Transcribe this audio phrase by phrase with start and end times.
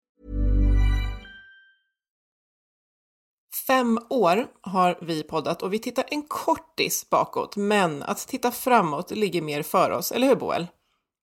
[3.68, 9.12] Fem år har vi poddat och vi tittar en kortis bakåt, men att titta framåt
[9.12, 10.68] ligger mer för oss, eller hur Boel?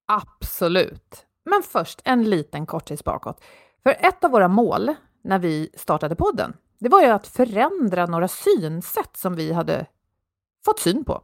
[0.07, 1.28] Absolut.
[1.51, 3.41] Men först en liten kortis bakåt.
[3.83, 8.29] För ett av våra mål när vi startade podden, det var ju att förändra några
[8.29, 9.87] synsätt som vi hade
[10.65, 11.21] fått syn på.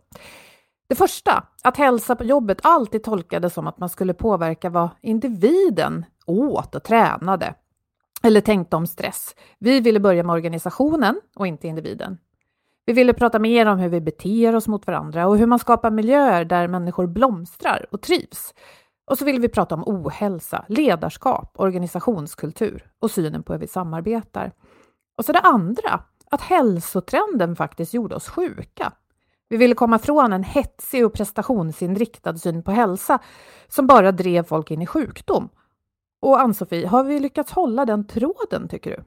[0.89, 6.05] Det första, att hälsa på jobbet alltid tolkades som att man skulle påverka vad individen
[6.27, 7.55] åt och tränade
[8.23, 9.35] eller tänkte om stress.
[9.59, 12.19] Vi ville börja med organisationen och inte individen.
[12.87, 15.91] Vi ville prata mer om hur vi beter oss mot varandra och hur man skapar
[15.91, 18.55] miljöer där människor blomstrar och trivs.
[19.07, 24.53] Och så ville vi prata om ohälsa, ledarskap, organisationskultur och synen på hur vi samarbetar.
[25.19, 28.93] Och så det andra, att hälsotrenden faktiskt gjorde oss sjuka.
[29.49, 33.19] Vi ville komma från en hetsig och prestationsinriktad syn på hälsa
[33.69, 35.49] som bara drev folk in i sjukdom.
[36.21, 39.05] Och Ann-Sofie, har vi lyckats hålla den tråden tycker du?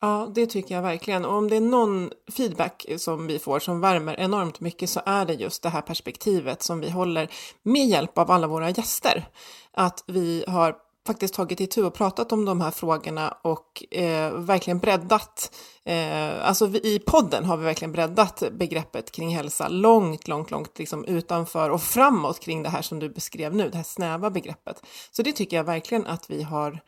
[0.00, 1.24] Ja, det tycker jag verkligen.
[1.24, 5.24] Och om det är någon feedback som vi får som värmer enormt mycket så är
[5.24, 7.30] det just det här perspektivet som vi håller
[7.62, 9.28] med hjälp av alla våra gäster.
[9.72, 10.76] Att vi har
[11.06, 16.66] faktiskt tagit itu och pratat om de här frågorna och eh, verkligen breddat, eh, alltså
[16.66, 21.70] vi, i podden har vi verkligen breddat begreppet kring hälsa långt, långt, långt liksom utanför
[21.70, 24.82] och framåt kring det här som du beskrev nu, det här snäva begreppet.
[25.10, 26.80] Så det tycker jag verkligen att vi har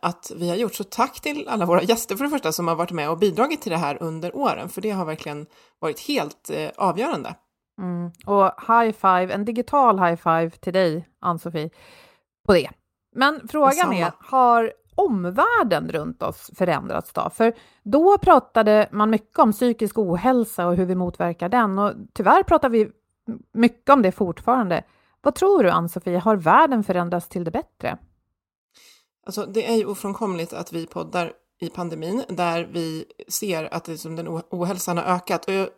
[0.00, 0.74] att vi har gjort.
[0.74, 3.62] Så tack till alla våra gäster för det första som har varit med och bidragit
[3.62, 5.46] till det här under åren, för det har verkligen
[5.78, 7.34] varit helt eh, avgörande.
[7.80, 8.10] Mm.
[8.26, 11.70] Och high five, en digital high five till dig, Ann-Sofie,
[12.46, 12.70] på det.
[13.16, 17.30] Men frågan är, har omvärlden runt oss förändrats då?
[17.30, 22.42] För då pratade man mycket om psykisk ohälsa och hur vi motverkar den och tyvärr
[22.42, 22.90] pratar vi
[23.52, 24.84] mycket om det fortfarande.
[25.22, 27.98] Vad tror du, Ann-Sofie, har världen förändrats till det bättre?
[29.30, 34.16] Alltså, det är ju ofrånkomligt att vi poddar i pandemin där vi ser att liksom
[34.16, 35.44] den ohälsan har ökat.
[35.44, 35.68] Och jag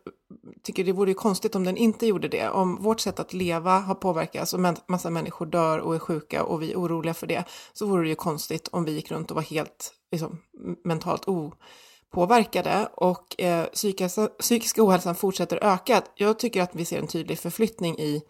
[0.62, 2.48] tycker det vore ju konstigt om den inte gjorde det.
[2.48, 6.62] Om vårt sätt att leva har påverkats och massa människor dör och är sjuka och
[6.62, 9.34] vi är oroliga för det så vore det ju konstigt om vi gick runt och
[9.34, 10.38] var helt liksom,
[10.84, 16.02] mentalt opåverkade och eh, psykiska, psykiska ohälsan fortsätter öka.
[16.14, 18.22] Jag tycker att vi ser en tydlig förflyttning i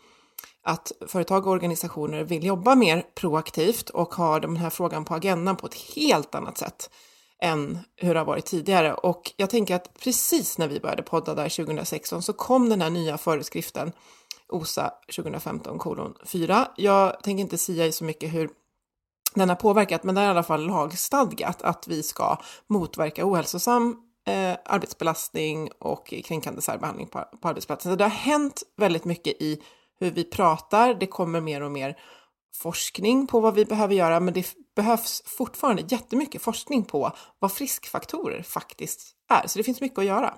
[0.63, 5.57] att företag och organisationer vill jobba mer proaktivt och har den här frågan på agendan
[5.57, 6.91] på ett helt annat sätt
[7.43, 8.95] än hur det har varit tidigare.
[8.95, 12.91] Och jag tänker att precis när vi började podda där 2016 så kom den här
[12.91, 13.93] nya föreskriften
[14.49, 16.69] OSA 2015 kolon 4.
[16.77, 18.51] Jag tänker inte säga så mycket hur
[19.35, 22.37] den har påverkat, men det är i alla fall lagstadgat att vi ska
[22.67, 23.97] motverka ohälsosam
[24.27, 27.93] eh, arbetsbelastning och kränkande särbehandling på, på arbetsplatsen.
[27.93, 29.63] Så det har hänt väldigt mycket i
[30.05, 30.95] hur vi pratar.
[30.95, 31.97] Det kommer mer och mer
[32.55, 34.47] forskning på vad vi behöver göra, men det
[34.77, 39.47] behövs fortfarande jättemycket forskning på vad friskfaktorer faktiskt är.
[39.47, 40.35] Så det finns mycket att göra.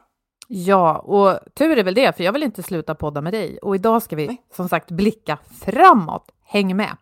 [0.49, 3.59] Ja, och tur är väl det, för jag vill inte sluta podda med dig.
[3.59, 4.43] Och idag ska vi Nej.
[4.55, 6.31] som sagt blicka framåt.
[6.45, 6.97] Häng med!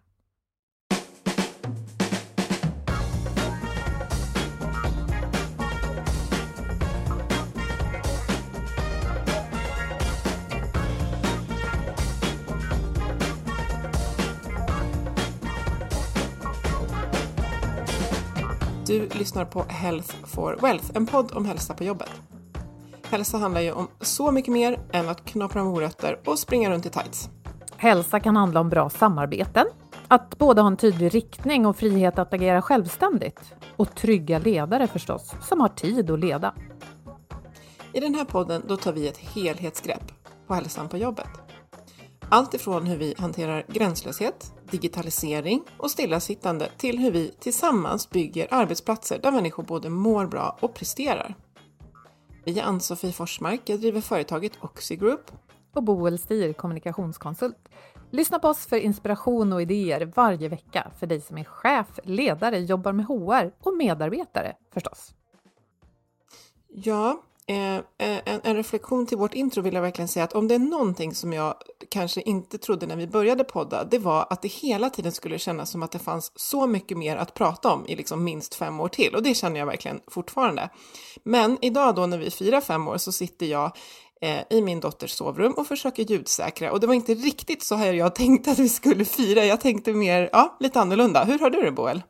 [18.92, 22.10] Du lyssnar på Health for Wealth, en podd om hälsa på jobbet.
[23.10, 26.90] Hälsa handlar ju om så mycket mer än att knapra morötter och springa runt i
[26.90, 27.30] tights.
[27.76, 29.66] Hälsa kan handla om bra samarbeten,
[30.08, 33.40] att både ha en tydlig riktning och frihet att agera självständigt.
[33.76, 36.54] Och trygga ledare förstås, som har tid att leda.
[37.92, 40.12] I den här podden då tar vi ett helhetsgrepp
[40.46, 41.28] på hälsan på jobbet.
[42.28, 49.18] Allt ifrån hur vi hanterar gränslöshet, digitalisering och stillasittande till hur vi tillsammans bygger arbetsplatser
[49.18, 51.34] där människor både mår bra och presterar.
[52.44, 55.30] Vi är Ann-Sofie Forsmark, jag driver företaget Oxigroup.
[55.74, 57.68] Och Boel Stier, kommunikationskonsult.
[58.10, 62.58] Lyssna på oss för inspiration och idéer varje vecka för dig som är chef, ledare,
[62.58, 65.14] jobbar med HR och medarbetare förstås.
[66.68, 70.48] Ja, Eh, eh, en, en, reflektion till vårt intro vill jag verkligen säga att om
[70.48, 71.54] det är någonting som jag
[71.88, 75.70] kanske inte trodde när vi började podda, det var att det hela tiden skulle kännas
[75.70, 78.88] som att det fanns så mycket mer att prata om i liksom minst fem år
[78.88, 80.70] till och det känner jag verkligen fortfarande.
[81.22, 83.76] Men idag då när vi firar fem år så sitter jag
[84.20, 87.92] eh, i min dotters sovrum och försöker ljudsäkra och det var inte riktigt så här
[87.92, 89.44] jag tänkte att vi skulle fira.
[89.44, 91.24] Jag tänkte mer, ja, lite annorlunda.
[91.24, 92.02] Hur har du det Boel?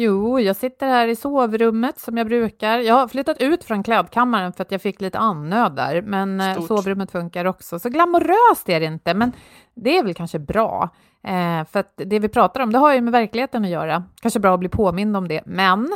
[0.00, 2.78] Jo, jag sitter här i sovrummet som jag brukar.
[2.78, 6.52] Jag har flyttat ut från klädkammaren för att jag fick lite annöd där, men eh,
[6.52, 6.66] Stort.
[6.66, 7.78] sovrummet funkar också.
[7.78, 9.32] Så glamoröst är det inte, men
[9.74, 10.88] det är väl kanske bra.
[11.22, 14.04] Eh, för att det vi pratar om, det har ju med verkligheten att göra.
[14.20, 15.88] Kanske bra att bli påmind om det, men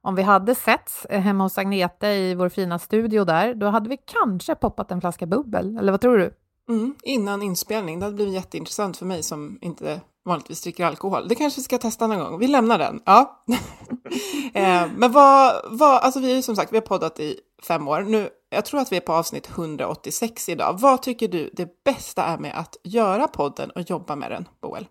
[0.00, 3.88] om vi hade setts eh, hemma hos Agneta i vår fina studio där, då hade
[3.88, 6.30] vi kanske poppat en flaska bubbel, eller vad tror du?
[6.68, 11.28] Mm, innan inspelning, det hade blivit jätteintressant för mig som inte vanligtvis dricker alkohol.
[11.28, 12.38] Det kanske vi ska testa någon gång.
[12.38, 13.02] Vi lämnar den.
[13.04, 13.44] Ja.
[14.54, 18.00] eh, men vad, vad, alltså vi är som sagt, vi har poddat i fem år.
[18.00, 20.78] Nu, jag tror att vi är på avsnitt 186 idag.
[20.80, 24.86] Vad tycker du det bästa är med att göra podden och jobba med den, Boel?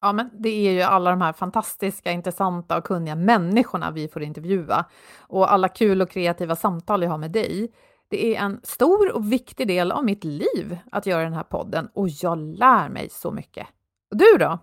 [0.00, 4.22] Ja, men det är ju alla de här fantastiska, intressanta och kunniga människorna vi får
[4.22, 4.84] intervjua
[5.18, 7.72] och alla kul och kreativa samtal jag har med dig.
[8.14, 11.88] Det är en stor och viktig del av mitt liv att göra den här podden
[11.94, 13.66] och jag lär mig så mycket.
[14.10, 14.58] Och du då?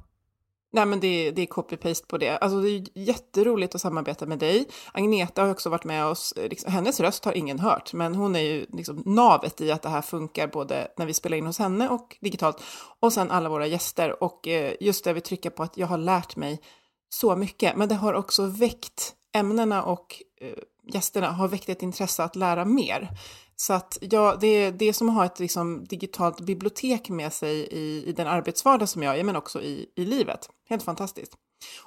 [0.73, 2.37] Nej men det, det är copy-paste på det.
[2.37, 4.67] Alltså det är jätteroligt att samarbeta med dig.
[4.91, 8.39] Agneta har också varit med oss, liksom, hennes röst har ingen hört, men hon är
[8.39, 11.89] ju liksom navet i att det här funkar både när vi spelar in hos henne
[11.89, 12.63] och digitalt.
[12.99, 15.97] Och sen alla våra gäster och eh, just det vi trycker på att jag har
[15.97, 16.61] lärt mig
[17.09, 20.53] så mycket, men det har också väckt ämnena och eh,
[20.93, 23.09] gästerna har väckt ett intresse att lära mer.
[23.55, 27.33] Så att ja, det, är, det är som att ha ett liksom, digitalt bibliotek med
[27.33, 30.49] sig i, i den arbetsvardag som jag är, men också i, i livet.
[30.69, 31.33] Helt fantastiskt.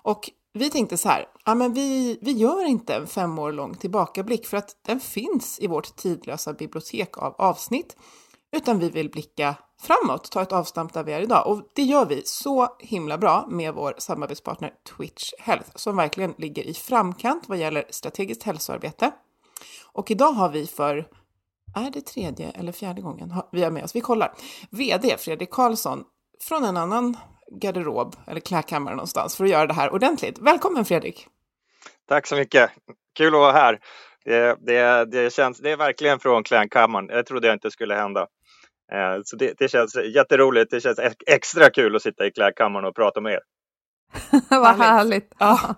[0.02, 3.74] Och vi tänkte så här, ja, men vi, vi gör inte en fem år lång
[3.74, 7.96] tillbakablick för att den finns i vårt tidlösa bibliotek av avsnitt,
[8.56, 9.54] utan vi vill blicka
[9.84, 11.46] framåt, ta ett avstamp där vi är idag.
[11.46, 16.62] Och det gör vi så himla bra med vår samarbetspartner Twitch Health, som verkligen ligger
[16.62, 19.10] i framkant vad gäller strategiskt hälsoarbete.
[19.92, 21.06] Och idag har vi för
[21.76, 23.96] är det tredje eller fjärde gången vi har med oss?
[23.96, 24.32] Vi kollar.
[24.70, 26.04] VD Fredrik Karlsson
[26.40, 27.16] från en annan
[27.60, 30.38] garderob eller klädkammare någonstans för att göra det här ordentligt.
[30.38, 31.28] Välkommen Fredrik!
[32.08, 32.70] Tack så mycket!
[33.16, 33.80] Kul att vara här.
[34.24, 37.06] Det, det, det, känns, det är verkligen från klädkammaren.
[37.06, 38.26] Det trodde jag inte skulle hända.
[38.92, 40.70] Eh, så det, det känns jätteroligt.
[40.70, 43.40] Det känns extra kul att sitta i klädkammaren och prata med er.
[44.50, 45.34] Vad härligt!
[45.38, 45.74] Ja.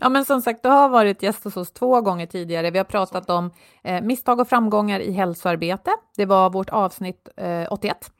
[0.00, 2.70] ja, men som sagt, du har varit gäst hos oss två gånger tidigare.
[2.70, 3.50] Vi har pratat om
[3.84, 5.90] eh, misstag och framgångar i hälsoarbete.
[6.16, 8.12] Det var vårt avsnitt eh, 81.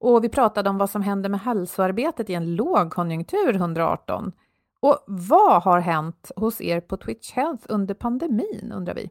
[0.00, 4.32] Och vi pratade om vad som händer med hälsoarbetet i en lågkonjunktur 118.
[4.80, 9.10] Och vad har hänt hos er på Twitch Health under pandemin, undrar vi?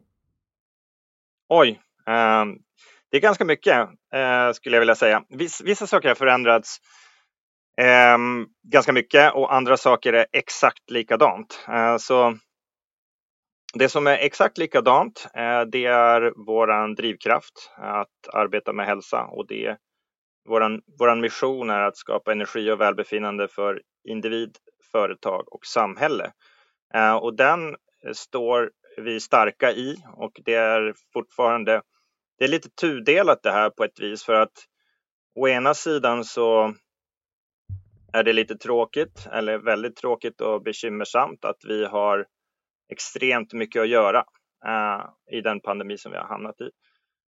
[1.49, 2.45] Oj, eh,
[3.11, 5.23] det är ganska mycket, eh, skulle jag vilja säga.
[5.29, 6.79] Viss, vissa saker har förändrats
[7.81, 8.17] Eh,
[8.63, 11.65] ganska mycket och andra saker är exakt likadant.
[11.67, 12.37] Eh, så
[13.73, 19.47] det som är exakt likadant, eh, det är våran drivkraft att arbeta med hälsa och
[19.47, 19.77] det
[20.49, 24.57] våran, våran mission är att skapa energi och välbefinnande för individ,
[24.91, 26.31] företag och samhälle.
[26.93, 27.75] Eh, och den
[28.13, 31.81] står vi starka i och det är fortfarande,
[32.37, 34.67] det är lite tudelat det här på ett vis för att
[35.35, 36.73] å ena sidan så
[38.13, 42.25] är det lite tråkigt, eller väldigt tråkigt och bekymmersamt att vi har
[42.89, 44.25] extremt mycket att göra
[44.65, 45.05] eh,
[45.37, 46.69] i den pandemi som vi har hamnat i.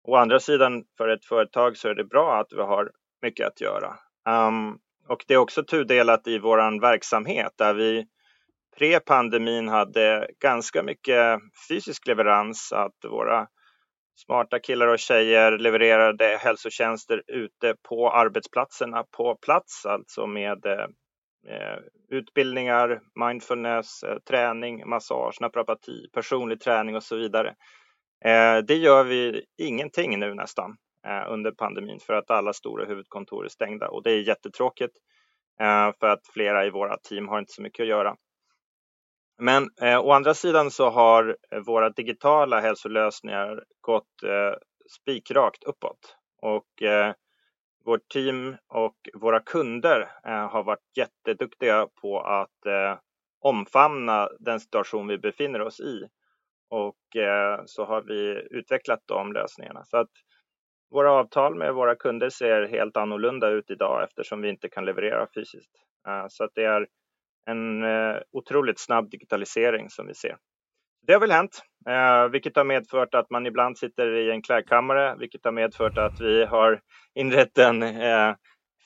[0.02, 2.90] Å andra sidan, för ett företag så är det bra att vi har
[3.23, 3.97] mycket att göra.
[4.28, 4.78] Um,
[5.09, 8.07] och det är också tudelat i vår verksamhet där vi
[8.78, 13.47] pre-pandemin hade ganska mycket fysisk leverans, att våra
[14.27, 20.87] Smarta killar och tjejer levererade hälsotjänster ute på arbetsplatserna på plats, alltså med eh,
[21.49, 27.49] eh utbildningar, mindfulness, eh, träning, massage, naprapati, personlig träning och så vidare.
[28.25, 30.77] Eh, det gör vi ingenting nu nästan
[31.29, 34.93] under pandemin för att alla stora huvudkontor är stängda och det är jättetråkigt
[36.00, 38.17] för att flera i våra team har inte så mycket att göra.
[39.41, 44.55] Men eh, å andra sidan så har eh, våra digitala hälsolösningar gått eh,
[45.01, 47.15] spikrakt uppåt och eh,
[47.85, 52.99] vårt team och våra kunder eh, har varit jätteduktiga på att eh,
[53.41, 56.09] omfamna den situation vi befinner oss i
[56.71, 59.85] och eh, så har vi utvecklat de lösningarna.
[59.85, 60.11] Så att
[60.91, 65.27] våra avtal med våra kunder ser helt annorlunda ut idag eftersom vi inte kan leverera
[65.35, 65.73] fysiskt.
[66.09, 66.87] Eh, så att det är
[67.47, 70.37] en eh, otroligt snabb digitalisering som vi ser.
[71.07, 75.17] Det har väl hänt, eh, vilket har medfört att man ibland sitter i en klädkammare,
[75.19, 76.81] vilket har medfört att vi har
[77.15, 78.35] inrett en eh,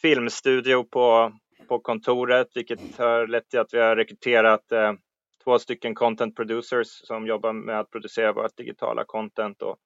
[0.03, 1.33] filmstudio på,
[1.69, 4.63] på kontoret, vilket har lett till att vi har rekryterat
[5.45, 9.77] två stycken content producers som jobbar med att producera vårt digitala content och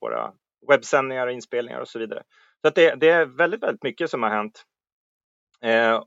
[0.00, 0.32] våra
[0.68, 2.22] webbsändningar, inspelningar och så vidare.
[2.62, 4.64] Så det, det, är väldigt, väldigt mycket som har hänt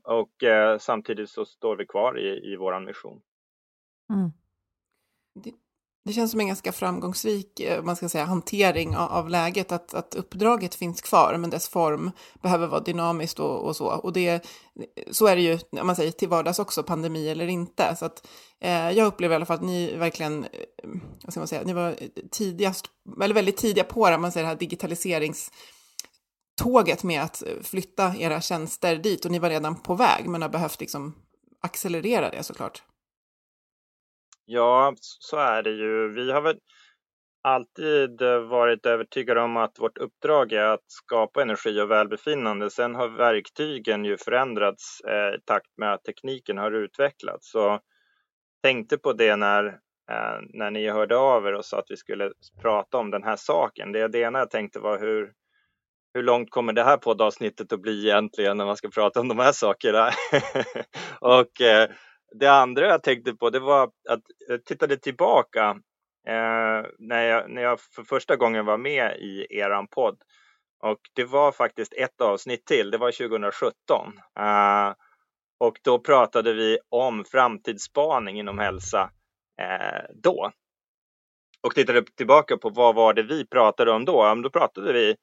[0.02, 3.20] och eh, samtidigt så står vi kvar i, i vår mission.
[4.12, 4.30] Mm.
[5.44, 5.52] Det,
[6.04, 9.94] det, känns som en ganska framgångsrik eh, man ska säga, hantering av, av, läget, att,
[9.94, 12.10] att uppdraget finns kvar, men dess form
[12.42, 13.86] behöver vara dynamiskt och, och så.
[13.86, 14.46] Och det,
[15.10, 17.96] så är det ju, om man säger till vardags också, pandemi eller inte.
[17.96, 18.28] Så att,
[18.60, 20.50] eh, jag upplever i alla fall att ni verkligen, eh,
[21.22, 21.96] vad ska man säga, ni var
[22.30, 22.86] tidigast,
[23.22, 25.50] eller väldigt tidiga på det, man säger det här digitaliserings
[26.62, 30.42] tåget med att eh, flytta era tjänster dit och ni var redan på väg men
[30.42, 31.14] har behövt liksom
[31.60, 32.82] accelerera det såklart.
[34.44, 36.08] Ja, så är det ju.
[36.08, 36.58] Vi har väl
[37.42, 42.70] alltid eh, varit övertygade om att vårt uppdrag är att skapa energi och välbefinnande.
[42.70, 47.50] Sen har verktygen ju förändrats eh, i takt med att tekniken har utvecklats.
[47.50, 47.80] Så
[48.62, 49.64] tänkte på det när,
[50.10, 53.36] eh, när ni hörde av er och sa att vi skulle prata om den här
[53.36, 53.92] saken.
[53.92, 55.32] Det, det ena jag tänkte var hur,
[56.14, 59.38] hur långt kommer det här poddavsnittet att bli egentligen när man ska prata om de
[59.38, 60.10] här sakerna?
[61.20, 61.90] och eh,
[62.38, 65.70] det andra jag tänkte på det var att jag tittade tillbaka
[66.28, 70.18] eh, när, jag, när jag för första gången var med i eran podd.
[70.82, 73.74] Och det var faktiskt ett avsnitt till, det var 2017.
[74.38, 74.92] Eh,
[75.60, 79.10] och då pratade vi om framtidsspaning inom hälsa
[79.60, 80.50] eh, då.
[81.62, 84.12] Och tittade tillbaka på vad var det vi pratade om då?
[84.12, 85.16] Ja, Då pratade vi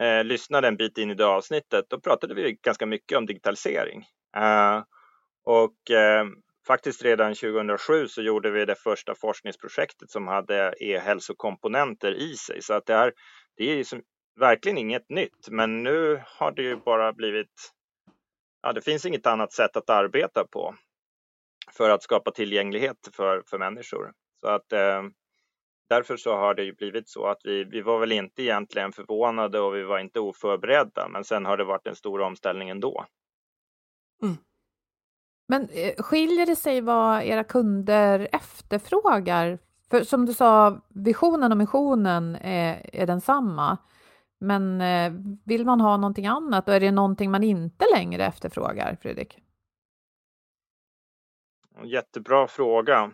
[0.00, 4.04] eh, lyssnade en bit in i det avsnittet, då pratade vi ganska mycket om digitalisering.
[4.36, 4.82] Eh,
[5.44, 6.26] och eh,
[6.66, 12.62] faktiskt redan 2007 så gjorde vi det första forskningsprojektet som hade e-hälsokomponenter i sig.
[12.62, 13.12] Så att det, här
[13.56, 14.02] det är liksom
[14.40, 17.72] verkligen inget nytt, men nu har det ju bara blivit
[18.62, 20.74] Ja, det finns inget annat sätt att arbeta på
[21.72, 24.12] för att skapa tillgänglighet för, för människor.
[24.40, 25.02] Så att eh,
[25.90, 29.60] därför så har det ju blivit så att vi, vi var väl inte egentligen förvånade
[29.60, 33.04] och vi var inte oförberedda, men sen har det varit en stor omställning ändå.
[34.22, 34.36] Mm.
[35.48, 39.58] Men eh, skiljer det sig vad era kunder efterfrågar?
[39.90, 43.78] För som du sa, visionen och missionen är, är densamma.
[44.40, 45.12] Men eh,
[45.44, 49.38] vill man ha någonting annat och är det någonting man inte längre efterfrågar, Fredrik?
[51.84, 53.10] Jättebra fråga.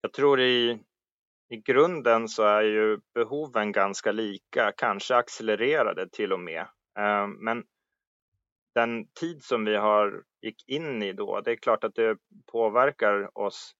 [0.00, 0.78] Jag tror i,
[1.52, 6.60] i grunden så är ju behoven ganska lika, kanske accelererade till och med.
[6.98, 7.64] Eh, men
[8.74, 12.16] den tid som vi har gick in i då, det är klart att det
[12.52, 13.72] påverkar oss,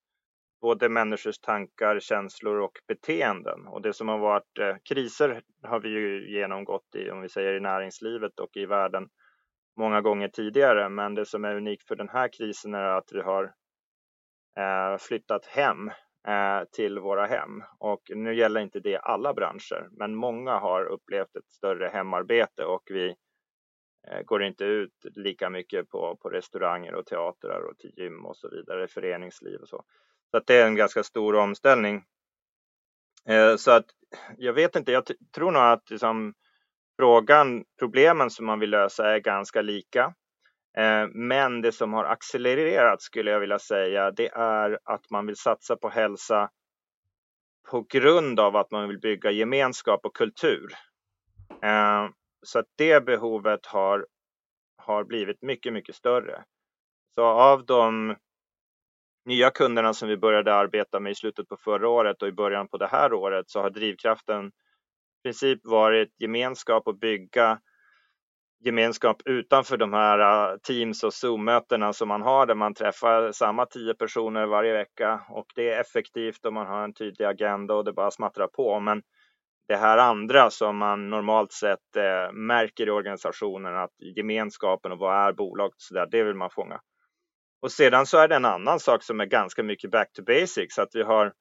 [0.60, 3.66] både människors tankar, känslor och beteenden.
[3.66, 7.54] Och det som har varit eh, kriser har vi ju genomgått i, om vi säger
[7.54, 9.08] i näringslivet och i världen
[9.76, 10.88] många gånger tidigare.
[10.88, 13.44] Men det som är unikt för den här krisen är att vi har
[14.58, 15.90] eh, flyttat hem
[16.28, 17.64] Eh, till våra hem.
[17.78, 22.82] Och nu gäller inte det alla branscher, men många har upplevt ett större hemarbete och
[22.86, 23.16] vi
[24.08, 28.36] eh, går inte ut lika mycket på, på restauranger och teatrar och till gym och
[28.36, 29.84] så vidare, föreningsliv och så.
[30.30, 32.04] Så att det är en ganska stor omställning.
[33.28, 33.86] Eh, så att
[34.36, 36.34] jag vet inte, jag tror nog att liksom,
[36.98, 40.14] frågan, problemen som man vill lösa är ganska lika.
[40.78, 45.36] Eh, men det som har accelererat skulle jag vilja säga, det är att man vill
[45.36, 46.50] satsa på hälsa
[47.70, 50.72] på grund av att man vill bygga gemenskap och kultur.
[51.62, 52.08] Eh,
[52.42, 54.06] så att det behovet har,
[54.76, 56.44] har blivit mycket, mycket större.
[57.14, 58.16] Så av de
[59.24, 62.68] nya kunderna som vi började arbeta med i slutet på förra året och i början
[62.68, 67.60] på det här året så har drivkraften i princip varit gemenskap och bygga
[68.64, 70.18] gemenskap utanför de här
[70.52, 75.20] äh, Teams och Zoom-mötena som man har där man träffar samma tio personer varje vecka
[75.28, 78.80] och det är effektivt och man har en tydlig agenda och det bara smattrar på.
[78.80, 79.02] Men
[79.68, 85.28] det här andra som man normalt sett eh, märker i organisationen, att gemenskapen och vad
[85.28, 86.80] är bolaget, så där, det vill man fånga.
[87.62, 90.78] Och sedan så är det en annan sak som är ganska mycket back to basics,
[90.78, 91.32] att vi har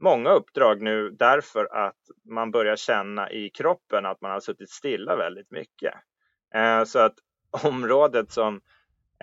[0.00, 1.98] många uppdrag nu därför att
[2.30, 5.94] man börjar känna i kroppen att man har suttit stilla väldigt mycket.
[6.54, 7.14] Eh, så att
[7.64, 8.60] området som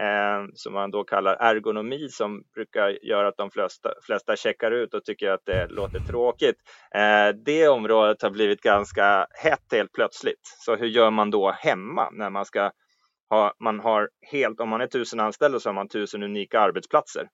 [0.02, 4.94] eh, som man då kallar ergonomi som brukar göra att de flesta, flesta checkar ut
[4.94, 6.56] och tycker att det låter tråkigt.
[6.96, 10.42] Eh, det området har blivit ganska hett helt plötsligt.
[10.44, 12.72] Så hur gör man då hemma när man ska
[13.30, 17.28] ha, man har helt, om man är tusen anställda så har man tusen unika arbetsplatser.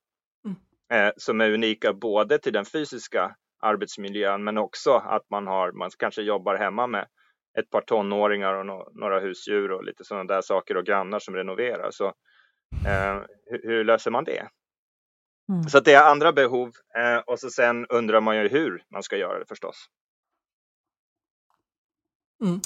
[0.46, 1.12] Mm.
[1.18, 6.22] Som är unika både till den fysiska arbetsmiljön men också att man har, man kanske
[6.22, 7.08] jobbar hemma med
[7.60, 11.36] ett par tonåringar och no några husdjur och lite sådana där saker och grannar som
[11.36, 11.92] renoverar.
[11.92, 12.14] Så
[12.72, 14.48] Eh, hur, hur, löser man det?
[15.50, 15.64] Mm.
[15.64, 19.18] Så det är andra behov eh, och så sen undrar man ju hur man ska
[19.18, 19.76] göra det förstås.
[22.44, 22.60] Mm.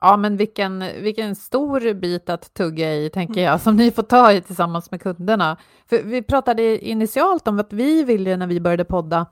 [0.00, 4.32] Ja, men vilken, vilken stor bit att tugga i, tänker jag, som ni får ta
[4.32, 5.56] i tillsammans med kunderna.
[5.86, 9.26] För vi pratade initialt om att vi ville, när vi började podda,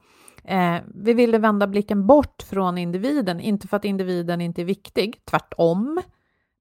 [0.47, 5.21] eh, vi ville vända blicken bort från individen, inte för att individen inte är viktig,
[5.25, 6.03] tvärtom,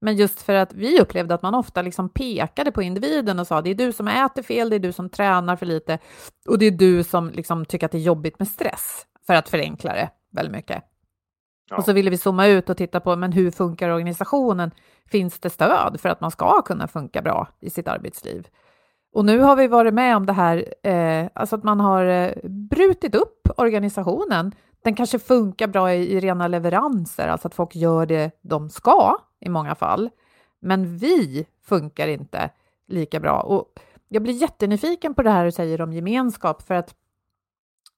[0.00, 3.62] men just för att vi upplevde att man ofta liksom pekade på individen och sa
[3.62, 5.98] det är du som äter fel, det är du som tränar för lite
[6.48, 9.48] och det är du som liksom tycker att det är jobbigt med stress, för att
[9.48, 10.82] förenkla det väldigt mycket.
[11.70, 11.76] Ja.
[11.76, 14.70] Och så ville vi zooma ut och titta på men hur funkar organisationen?
[15.06, 18.48] Finns det stöd för att man ska kunna funka bra i sitt arbetsliv?
[19.16, 22.32] Och nu har vi varit med om det här, eh, alltså att man har eh,
[22.44, 24.52] brutit upp organisationen.
[24.82, 29.16] Den kanske funkar bra i, i rena leveranser, alltså att folk gör det de ska,
[29.40, 30.10] i många fall.
[30.60, 32.50] Men vi funkar inte
[32.88, 33.40] lika bra.
[33.40, 33.66] Och
[34.08, 36.94] jag blir jättenyfiken på det här du säger om gemenskap, för att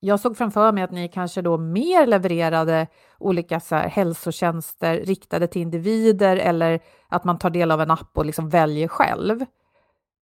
[0.01, 2.87] jag såg framför mig att ni kanske då mer levererade
[3.19, 8.19] olika så här, hälsotjänster riktade till individer eller att man tar del av en app
[8.19, 9.45] och liksom väljer själv.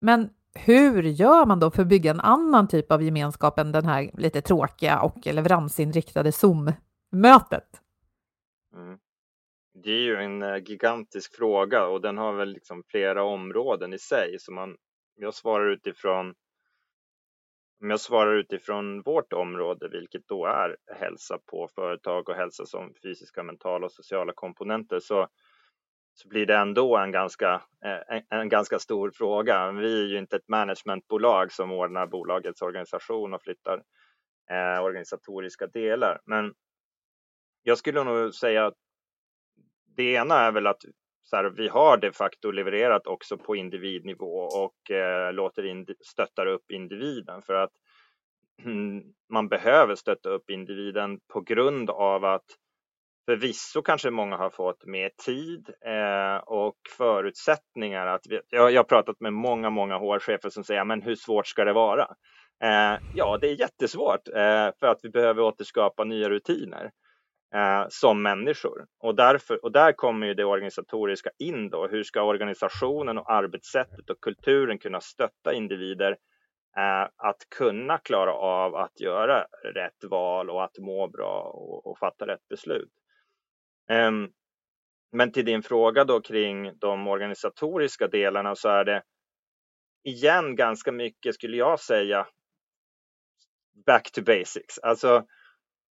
[0.00, 3.84] Men hur gör man då för att bygga en annan typ av gemenskap än den
[3.84, 7.80] här lite tråkiga och leveransinriktade Zoom-mötet?
[8.74, 8.98] Mm
[9.82, 13.98] det är ju en eh, gigantisk fråga och den har väl liksom flera områden i
[13.98, 14.36] sig.
[14.38, 14.76] Så man,
[15.14, 16.34] jag svarar utifrån
[17.80, 22.94] om jag svarar utifrån vårt område, vilket då är hälsa på företag och hälsa som
[23.02, 25.28] fysiska, mentala och sociala komponenter, så,
[26.18, 29.72] så blir det ändå en ganska, eh, en, en, ganska stor fråga.
[29.72, 33.82] Vi är ju inte ett managementbolag som ordnar bolagets organisation och flyttar
[34.50, 36.20] eh, organisatoriska delar.
[36.24, 36.54] Men
[37.62, 38.74] jag skulle nog säga att
[39.96, 40.82] det ena är väl att
[41.22, 46.46] så här, vi har de facto levererat också på individnivå och eh, låter ind stöttar
[46.46, 47.72] upp individen för att
[49.28, 52.46] man behöver stötta upp individen på grund av att
[53.26, 58.06] förvisso kanske många har fått mer tid eh, och förutsättningar.
[58.06, 61.46] Att vi, jag, jag har pratat med många, många HR-chefer som säger, men hur svårt
[61.46, 62.02] ska det vara?
[62.62, 66.90] Eh, ja, det är jättesvårt eh, för att vi behöver återskapa nya rutiner
[67.54, 68.86] eh, som människor.
[68.98, 71.86] Och, därför, och där kommer ju det organisatoriska in då.
[71.86, 76.10] Hur ska organisationen och arbetssättet och kulturen kunna stötta individer
[76.76, 81.98] eh, att kunna klara av att göra rätt val och att må bra och, och
[81.98, 82.92] fatta rätt beslut.
[83.88, 84.28] Ehm,
[85.12, 89.02] men till din fråga då kring de organisatoriska delarna så är det
[90.04, 92.26] igen ganska mycket, skulle jag säga,
[93.86, 94.78] back to basics.
[94.78, 95.26] Alltså,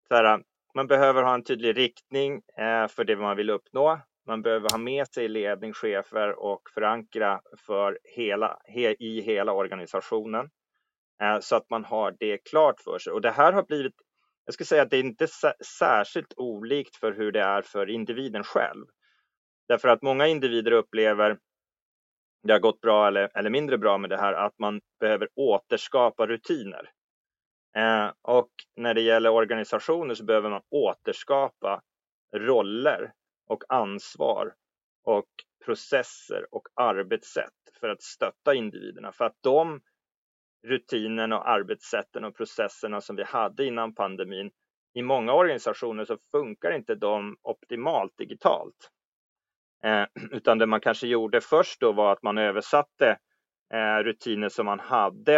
[0.08, 0.44] så här,
[0.76, 4.00] man behöver ha en tydlig riktning eh, för det man vill uppnå.
[4.28, 8.60] Man behöver ha med sig ledning, chefer och förankra för hela,
[9.00, 10.50] i hela organisationen
[11.22, 13.14] eh, så att man har det klart för sig.
[13.14, 13.94] Och det här har blivit,
[14.46, 15.28] jag skulle säga att det är inte
[15.80, 18.86] särskilt olikt för hur det är för individen själv.
[19.68, 21.38] Därför att många individer upplever
[22.44, 26.28] det har gått bra eller, eller mindre bra med det här, att man behöver återskapa
[26.28, 26.92] rutiner.
[27.76, 31.82] Eh, och när det gäller organisationer så behöver man återskapa
[32.36, 33.14] roller
[33.48, 34.54] och ansvar
[35.04, 35.30] och
[35.66, 39.12] processer och arbetssätt för att stötta individerna.
[39.12, 39.82] För att de
[40.63, 44.52] rutinerna och arbetssätten och processerna som vi hade innan pandemin,
[44.93, 48.91] i många organisationer så funkar inte de optimalt digitalt.
[49.84, 53.17] Eh, utan det man kanske gjorde först då var att man översatte
[53.73, 55.36] eh, rutiner som man hade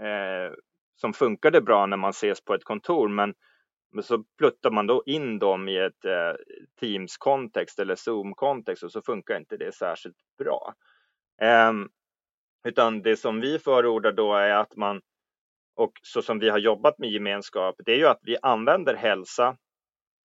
[0.00, 0.52] eh,
[0.96, 3.08] som funkade bra när man ses på ett kontor.
[3.08, 3.34] Men
[3.92, 6.34] Men så pluttar man då in dem i ett eh,
[6.80, 10.74] Teams-kontext eller Zoom-kontext och så funkar inte det särskilt bra.
[11.42, 11.72] Eh,
[12.68, 15.00] utan det som vi förordar då är att man,
[15.76, 19.56] och så som vi har jobbat med gemenskap, det är ju att vi använder hälsa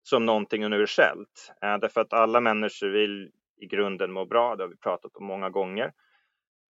[0.04, 1.54] som någonting universellt.
[1.62, 5.26] Eh, därför att alla människor vill i grunden må bra, det har vi pratat om
[5.26, 5.92] många gånger.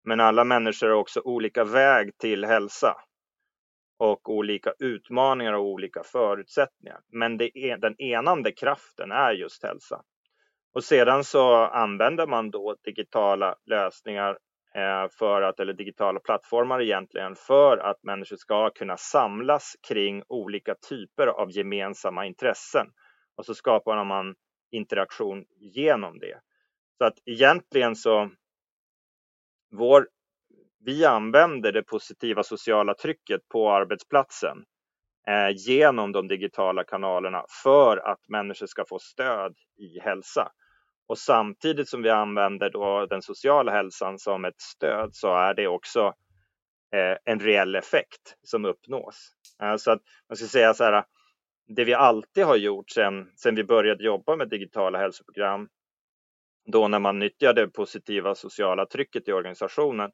[0.05, 2.97] Men alla människor har också olika väg till hälsa
[3.99, 7.01] och olika utmaningar och olika förutsättningar.
[7.13, 10.03] Men det är, den enande kraften är just hälsa.
[10.75, 14.39] Och sedan så använder man då digitala lösningar
[14.75, 20.75] Eh, för att, eller digitala plattformar egentligen, för att människor ska kunna samlas kring olika
[20.89, 22.87] typer av gemensamma intressen.
[23.37, 24.35] Och så skapar man
[24.71, 26.41] interaktion genom det.
[26.99, 28.31] Så att egentligen så,
[29.71, 30.09] vår
[30.85, 34.65] vi använder det positiva sociala trycket på arbetsplatsen
[35.29, 40.53] eh, genom de digitala kanalerna för att människor ska få stöd i hälsa.
[41.07, 45.67] Och samtidigt som vi använder då den sociala hälsan som ett stöd så är det
[45.67, 46.15] också
[46.95, 49.33] eh, en reell effekt som uppnås.
[49.63, 51.05] Eh, så att man ska säga så här,
[51.77, 55.69] det vi alltid har gjort sedan, sen vi började jobba med digitala hälsoprogram,
[56.73, 60.11] då när man nyttjade det positiva sociala trycket i organisationen,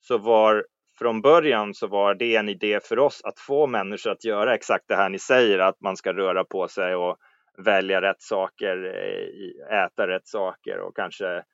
[0.00, 0.66] så var
[0.98, 4.84] från början så var det en idé för oss att få människor att göra exakt
[4.88, 7.16] det här ni säger, att man ska röra på sig och
[7.58, 11.44] välja rätt saker, eh, äta rätt saker och kanske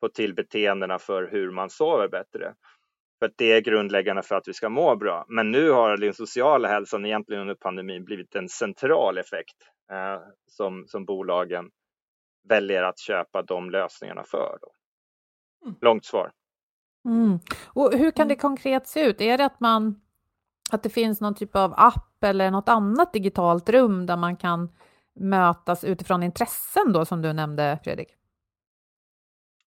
[0.00, 2.54] få till beteendena för hur man sover bättre.
[3.18, 5.24] För att det är grundläggande för att vi ska må bra.
[5.28, 9.56] Men nu har den sociala hälsan egentligen under pandemin blivit en central effekt
[9.92, 11.70] eh, som, som bolagen
[12.48, 14.58] väljer att köpa de lösningarna för.
[14.60, 14.72] Då.
[15.66, 15.78] Mm.
[15.80, 16.30] Långt svar.
[17.04, 17.38] Mm.
[17.66, 18.40] Och hur kan det mm.
[18.40, 19.20] konkret se ut?
[19.20, 20.00] Är det att man
[20.70, 24.68] att det finns någon typ av app eller något annat digitalt rum där man kan
[25.20, 28.08] mötas utifrån intressen då som du nämnde Fredrik?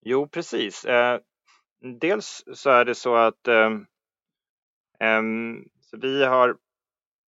[0.01, 0.85] Jo, precis.
[0.85, 1.19] Eh,
[2.01, 3.69] dels så är det så att eh,
[5.81, 6.57] så vi har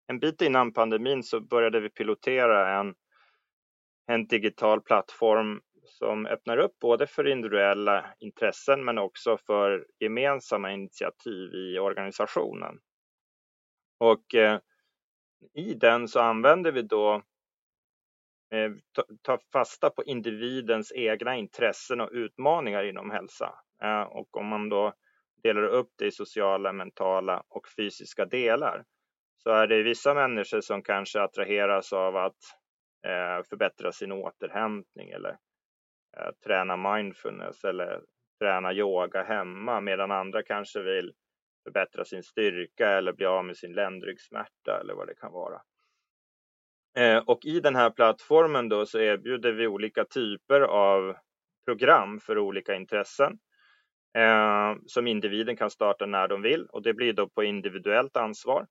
[0.07, 2.95] en bit innan pandemin så började vi pilotera en,
[4.07, 11.53] en digital plattform som öppnar upp både för individuella intressen men också för gemensamma initiativ
[11.53, 12.79] i organisationen.
[13.97, 14.59] Och eh,
[15.53, 17.21] i den så använder vi då
[18.53, 18.71] Eh,
[19.21, 23.53] ta fasta på individens egna intressen och utmaningar inom hälsa.
[23.83, 24.93] Eh, och om man då
[25.43, 28.83] delar upp det i sociala, mentala och fysiska delar
[29.37, 32.37] så är det vissa människor som kanske attraheras av att
[33.05, 35.37] eh, förbättra sin återhämtning eller
[36.45, 38.01] träna mindfulness eller
[38.39, 41.13] träna yoga hemma medan andra kanske vill
[41.63, 45.61] förbättra sin styrka eller bli av med sin ländryggsmärta eller vad det kan vara.
[46.97, 51.15] Eh, och i den här plattformen då så erbjuder vi olika typer av
[51.65, 53.37] program för olika intressen
[54.17, 58.67] eh, som individen kan starta när de vill och det blir då på individuellt ansvar.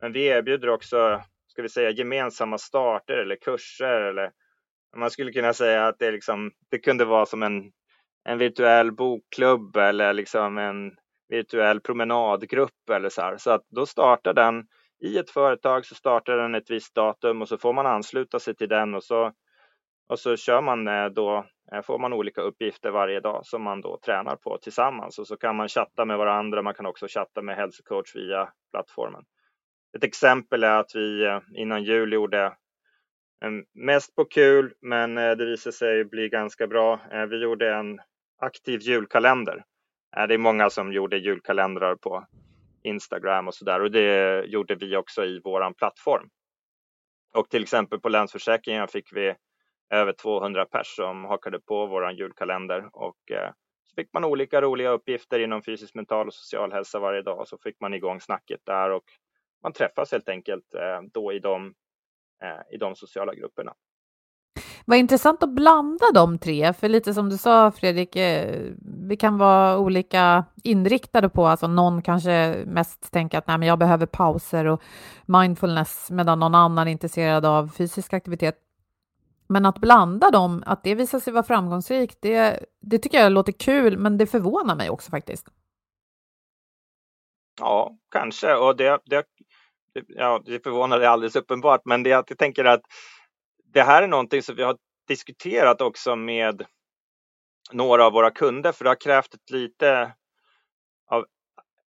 [0.00, 4.30] Men vi erbjuder också, ska vi säga gemensamma starter eller kurser eller
[4.96, 7.72] man skulle kunna säga att det, liksom, det kunde vara som en,
[8.24, 10.92] en virtuell bokklubb eller liksom en
[11.28, 13.36] virtuell promenadgrupp eller så här.
[13.36, 14.66] Så att då startar den
[15.02, 18.54] i ett företag så startar den ett visst datum och så får man ansluta sig
[18.54, 19.32] till den och så,
[20.08, 20.84] och så kör man
[21.14, 25.26] då, eh, får man olika uppgifter varje dag som man då tränar på tillsammans och
[25.26, 26.62] så kan man chatta med varandra.
[26.62, 29.24] Man kan också chatta med hälsocoach via plattformen.
[29.96, 32.44] Ett exempel är att vi eh, innan jul gjorde
[33.44, 37.00] eh, Mest på kul, men det visade sig bli ganska bra.
[37.30, 38.00] Vi gjorde en
[38.38, 39.64] aktiv julkalender.
[40.28, 42.26] Det är många som gjorde julkalendrar på
[42.82, 46.28] Instagram och sådär och det gjorde vi också i våran plattform.
[47.34, 49.34] Och till exempel på Länsförsäkringen fick vi
[49.90, 53.50] över 200 pers som hakade på våran julkalender och eh,
[53.84, 57.48] så fick man olika roliga uppgifter inom fysisk, mental och social hälsa varje dag och
[57.48, 59.04] så fick man igång snacket där och
[59.62, 61.74] man träffas helt enkelt eh, då i de
[62.42, 63.74] Eh, i de sociala grupperna.
[64.84, 68.60] Vad intressant att blanda de tre, för lite som du sa Fredrik, eh,
[69.08, 73.78] vi kan vara olika inriktade på, alltså någon kanske mest tänker att nej, men jag
[73.78, 74.82] behöver pauser och
[75.26, 78.58] mindfulness, medan någon annan är intresserad av fysisk aktivitet.
[79.46, 83.52] Men att blanda dem, att det visar sig vara framgångsrikt, det, det tycker jag låter
[83.52, 85.46] kul, men det förvånar mig också faktiskt.
[87.60, 89.24] Ja, kanske, och det, det
[90.08, 92.82] ja, det förvånar dig alldeles uppenbart, men det, jag tänker att
[93.72, 94.76] det här är någonting som vi har
[95.08, 96.64] diskuterat också med
[97.72, 100.12] några av våra kunder, för det har krävt ett lite
[101.10, 101.26] av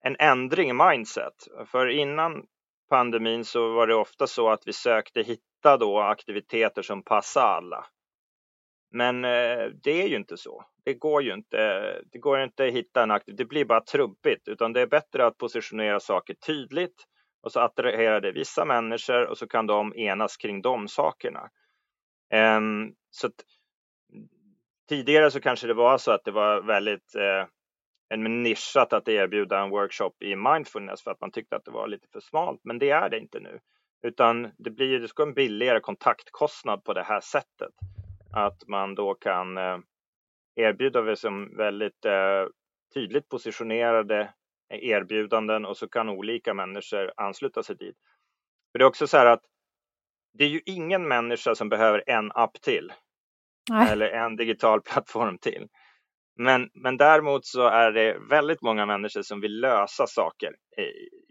[0.01, 1.33] en ändring i mindset.
[1.65, 2.45] För innan
[2.89, 7.85] pandemin så var det ofta så att vi sökte hitta då aktiviteter som passar alla.
[8.91, 10.65] Men eh, det är ju inte så.
[10.85, 11.57] Det går ju inte.
[12.11, 13.37] Det går inte att hitta en aktivitet.
[13.37, 17.05] Det blir bara trubbigt, utan det är bättre att positionera saker tydligt
[17.43, 21.49] och så attraherar det vissa människor och så kan de enas kring de sakerna.
[22.29, 23.43] Ehm, så att,
[24.89, 27.47] tidigare så kanske det var så att det var väldigt eh,
[28.09, 31.87] en nischat att erbjuda en workshop i mindfulness för att man tyckte att det var
[31.87, 33.59] lite för smalt, men det är det inte nu.
[34.03, 37.73] Utan det blir det ska en billigare kontaktkostnad på det här sättet.
[38.33, 39.77] Att man då kan eh,
[40.55, 42.45] erbjuda som väldigt eh,
[42.93, 44.33] tydligt positionerade
[44.69, 47.97] erbjudanden och så kan olika människor ansluta sig dit.
[48.71, 49.43] För det är också så här att
[50.37, 52.93] det är ju ingen människa som behöver en app till
[53.69, 53.91] Nej.
[53.91, 55.67] eller en digital plattform till.
[56.37, 60.81] Men, men däremot så är det väldigt många människor som vill lösa saker i,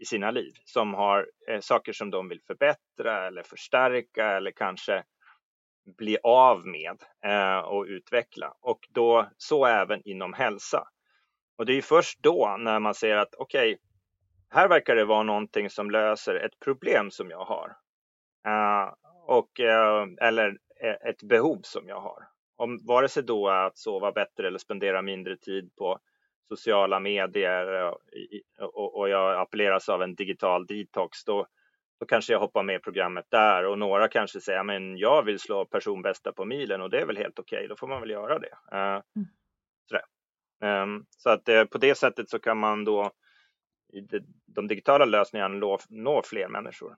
[0.01, 5.03] i sina liv, som har eh, saker som de vill förbättra eller förstärka eller kanske
[5.97, 8.53] bli av med eh, och utveckla.
[8.61, 10.87] Och då så även inom hälsa.
[11.57, 13.77] Och det är först då när man ser att okej, okay,
[14.49, 17.75] här verkar det vara någonting som löser ett problem som jag har.
[18.47, 18.93] Uh,
[19.25, 20.57] och, uh, eller
[21.09, 22.27] ett behov som jag har.
[22.55, 25.99] Om vare sig då att sova bättre eller spendera mindre tid på
[26.47, 27.93] sociala medier
[28.59, 31.47] och, och jag appelleras av en digital detox, då,
[31.99, 35.65] då kanske jag hoppar med programmet där och några kanske säger men jag vill slå
[35.65, 38.39] personbästa på milen och det är väl helt okej, okay, då får man väl göra
[38.39, 38.55] det.
[39.89, 40.05] Sådär.
[40.83, 43.11] Um, så att på det sättet så kan man då
[43.93, 44.01] i
[44.45, 46.95] de, digitala lösningarna nå fler människor.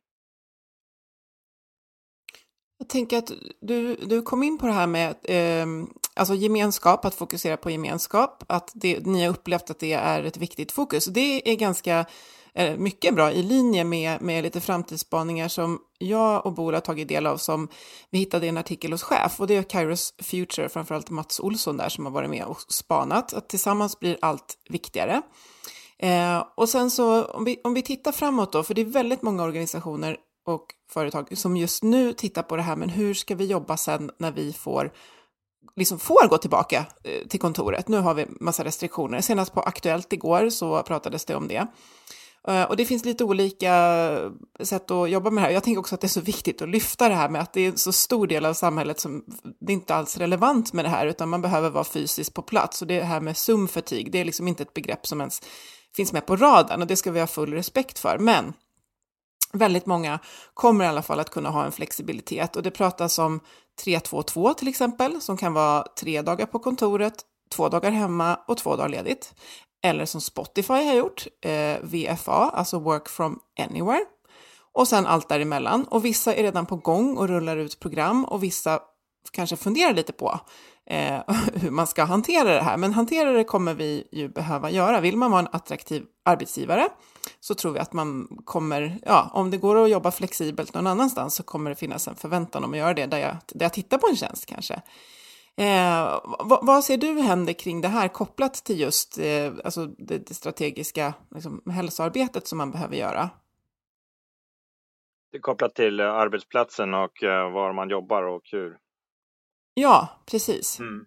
[2.88, 5.68] Jag tänker att du, du kom in på det här med eh,
[6.14, 10.38] alltså gemenskap, att fokusera på gemenskap, att det, ni har upplevt att det är ett
[10.38, 11.06] viktigt fokus.
[11.06, 12.06] Det är ganska
[12.54, 17.08] eh, mycket bra i linje med, med lite framtidsspaningar som jag och Bol har tagit
[17.08, 17.68] del av som
[18.10, 21.78] vi hittade i en artikel hos chef och det är Kairos Future, framförallt Mats Olsson
[21.78, 25.22] där som har varit med och spanat, att tillsammans blir allt viktigare.
[26.00, 29.22] Eh, och sen så om vi, om vi tittar framåt då, för det är väldigt
[29.22, 33.46] många organisationer och företag som just nu tittar på det här, men hur ska vi
[33.46, 34.92] jobba sen när vi får
[35.76, 37.88] liksom får gå tillbaka eh, till kontoret.
[37.88, 39.22] Nu har vi massa restriktioner.
[39.22, 41.68] Senast på Aktuellt igår så pratades det om det.
[42.48, 43.74] Eh, och det finns lite olika
[44.60, 45.54] eh, sätt att jobba med det här.
[45.54, 47.62] Jag tänker också att det är så viktigt att lyfta det här med att det
[47.62, 49.24] är en så stor del av samhället som
[49.60, 52.82] det är inte alls relevant med det här, utan man behöver vara fysiskt på plats.
[52.82, 55.42] Och det här med sumfatig, det är liksom inte ett begrepp som ens
[55.96, 58.18] finns med på radarn och det ska vi ha full respekt för.
[58.18, 58.54] Men
[59.58, 60.20] väldigt många
[60.54, 63.40] kommer i alla fall att kunna ha en flexibilitet och det pratas om
[63.84, 67.14] 322 till exempel som kan vara tre dagar på kontoret,
[67.56, 69.34] två dagar hemma och två dagar ledigt.
[69.84, 74.06] Eller som Spotify har gjort, eh, VFA, alltså Work from Anywhere.
[74.74, 75.84] Och sen allt däremellan.
[75.84, 78.80] Och vissa är redan på gång och rullar ut program och vissa
[79.32, 80.40] kanske funderar lite på
[80.88, 81.22] eh,
[81.54, 82.78] hur man ska hantera det här.
[82.78, 85.00] Men hantera det kommer vi ju behöva göra.
[85.00, 86.90] Vill man vara en attraktiv arbetsgivare
[87.40, 91.36] så tror vi att man kommer, ja, om det går att jobba flexibelt någon annanstans
[91.36, 93.98] så kommer det finnas en förväntan om att göra det där jag, där jag tittar
[93.98, 94.82] på en tjänst kanske.
[95.58, 100.28] Eh, vad, vad, ser du händer kring det här kopplat till just eh, alltså det,
[100.28, 103.30] det strategiska liksom, hälsoarbetet som man behöver göra?
[105.32, 108.78] Det är kopplat till eh, arbetsplatsen och eh, var man jobbar och hur
[109.80, 110.80] Ja, precis.
[110.80, 111.06] Mm.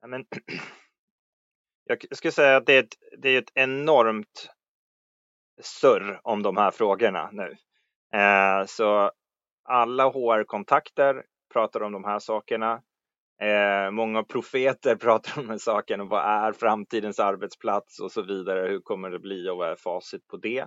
[0.00, 0.24] Ja, men,
[1.84, 4.50] jag skulle säga att det är, ett, det är ett enormt
[5.62, 7.56] surr om de här frågorna nu.
[8.18, 9.10] Eh, så
[9.64, 12.82] alla HR-kontakter pratar om de här sakerna.
[13.40, 18.68] Eh, många profeter pratar om den här Och Vad är framtidens arbetsplats och så vidare?
[18.68, 20.60] Hur kommer det bli och vad är facit på det?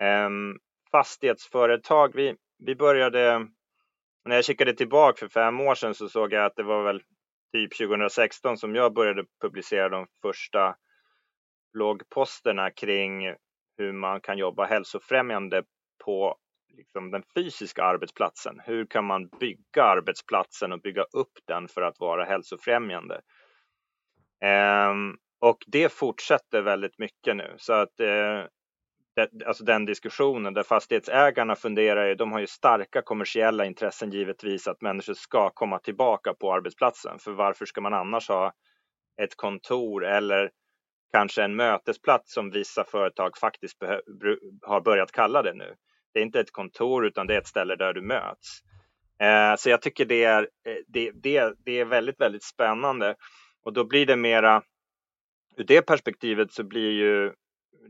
[0.00, 0.28] Eh,
[0.90, 3.48] fastighetsföretag, vi, vi började
[4.28, 7.02] när jag kikade tillbaka för fem år sedan så såg jag att det var väl
[7.52, 10.76] typ 2016 som jag började publicera de första
[11.72, 13.34] bloggposterna kring
[13.78, 15.62] hur man kan jobba hälsofrämjande
[16.04, 16.36] på
[16.76, 18.60] liksom den fysiska arbetsplatsen.
[18.64, 23.20] Hur kan man bygga arbetsplatsen och bygga upp den för att vara hälsofrämjande?
[24.90, 28.44] Um, och det fortsätter väldigt mycket nu så att eh,
[29.46, 35.14] alltså den diskussionen där fastighetsägarna funderar, de har ju starka kommersiella intressen givetvis att människor
[35.14, 37.18] ska komma tillbaka på arbetsplatsen.
[37.18, 38.52] För varför ska man annars ha
[39.22, 40.50] ett kontor eller
[41.12, 43.82] kanske en mötesplats som vissa företag faktiskt
[44.62, 45.74] har börjat kalla det nu.
[46.12, 48.60] Det är inte ett kontor utan det är ett ställe där du möts.
[49.20, 53.14] Eh, så jag tycker det är, eh, det, det, det är väldigt, väldigt spännande
[53.64, 54.62] och då blir det mera
[55.56, 57.32] ur det perspektivet så blir ju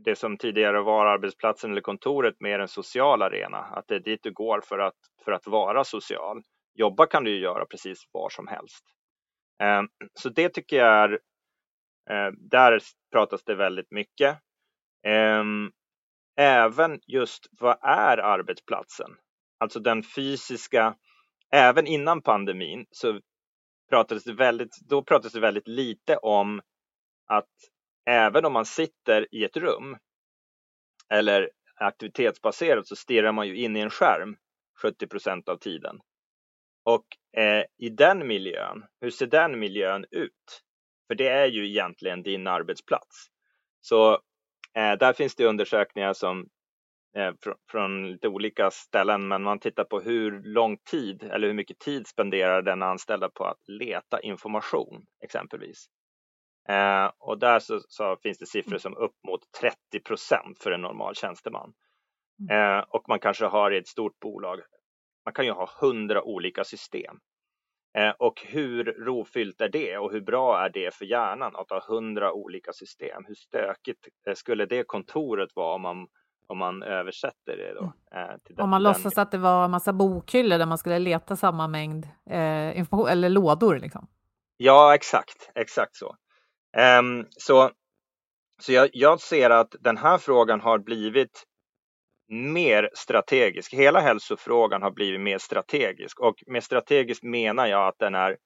[0.03, 4.23] det som tidigare var arbetsplatsen eller kontoret mer en social arena, att det är dit
[4.23, 6.41] du går för att, för att vara social.
[6.73, 8.85] Jobba kan du ju göra precis var som helst.
[9.63, 9.81] Eh,
[10.13, 11.11] så det tycker jag är,
[12.09, 12.79] eh, där
[13.11, 14.37] pratas det väldigt mycket.
[15.03, 15.71] Ehm,
[16.37, 19.11] även just vad är arbetsplatsen?
[19.57, 20.95] Alltså den fysiska,
[21.51, 23.19] även innan pandemin så
[23.89, 26.61] pratades det väldigt, då pratades det väldigt lite om
[27.27, 27.49] att
[28.09, 29.97] även om man sitter i ett rum
[31.09, 34.35] eller aktivitetsbaserat så stirrar man ju in i en skärm
[34.81, 35.99] 70 procent av tiden.
[36.83, 37.05] Och
[37.37, 40.61] eh, i den miljön, hur ser den miljön ut?
[41.07, 43.27] För det är ju egentligen din arbetsplats.
[43.81, 44.13] Så
[44.73, 46.47] eh, där finns det undersökningar som
[47.15, 51.53] eh, fr från lite olika ställen, men man tittar på hur lång tid eller hur
[51.53, 55.89] mycket tid spenderar den anställda på att leta information exempelvis.
[56.69, 60.81] Eh, och där så, så, finns det siffror som upp mot 30 procent för en
[60.81, 61.73] normal tjänsteman.
[62.39, 62.77] Mm.
[62.77, 64.59] Eh, och man kanske har i ett stort bolag,
[65.25, 67.19] man kan ju ha hundra olika system.
[67.97, 71.83] Eh, och hur rofyllt är det och hur bra är det för hjärnan att ha
[71.87, 73.23] hundra olika system?
[73.27, 76.07] Hur stökigt eh, skulle det kontoret vara om man,
[76.47, 77.93] om man översätter det då?
[78.11, 78.29] Mm.
[78.57, 81.67] Eh, om man låtsas att det var en massa bokhyllor där man skulle leta samma
[81.67, 84.07] mängd eh, information eller lådor liksom?
[84.57, 86.15] Ja, exakt, exakt så.
[86.77, 87.71] Um, så
[88.61, 91.43] så jag, jag, ser att den här frågan har blivit
[92.27, 93.73] mer strategisk.
[93.73, 98.37] Hela hälsofrågan har blivit mer strategisk och med strategiskt menar jag att den är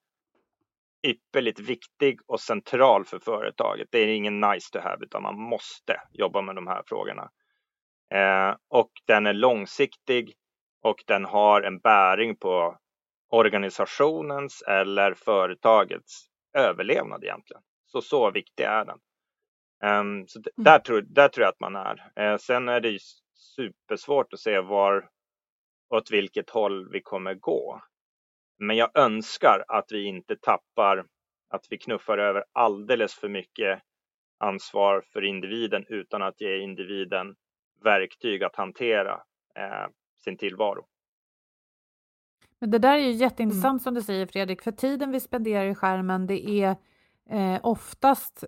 [1.07, 3.88] ypperligt viktig och central för företaget.
[3.91, 7.29] Det är ingen nice to have utan man måste jobba med de här frågorna.
[8.13, 10.33] Eh, och den är långsiktig
[10.81, 12.77] och den har en bäring på
[13.29, 16.25] organisationens eller företagets
[16.57, 17.63] överlevnad egentligen.
[17.93, 18.99] Så, så viktig är den.
[19.84, 20.51] Um, så mm.
[20.56, 22.12] där, tror, där tror jag att man är.
[22.19, 22.97] Uh, sen är det
[23.36, 25.10] supersvårt att se var,
[25.89, 27.82] åt vilket håll vi kommer gå.
[28.60, 31.06] Men jag önskar att vi inte tappar,
[31.49, 33.79] att vi knuffar över alldeles för mycket
[34.38, 37.36] ansvar för individen utan att ge individen
[37.84, 39.13] verktyg att hantera
[39.56, 39.88] eh,
[40.23, 40.86] sin tillvaro.
[42.60, 43.79] Men det där är ju jätteintressant mm.
[43.79, 46.75] som du säger Fredrik, för tiden vi spenderar i skärmen det är
[47.29, 48.43] eh, oftast,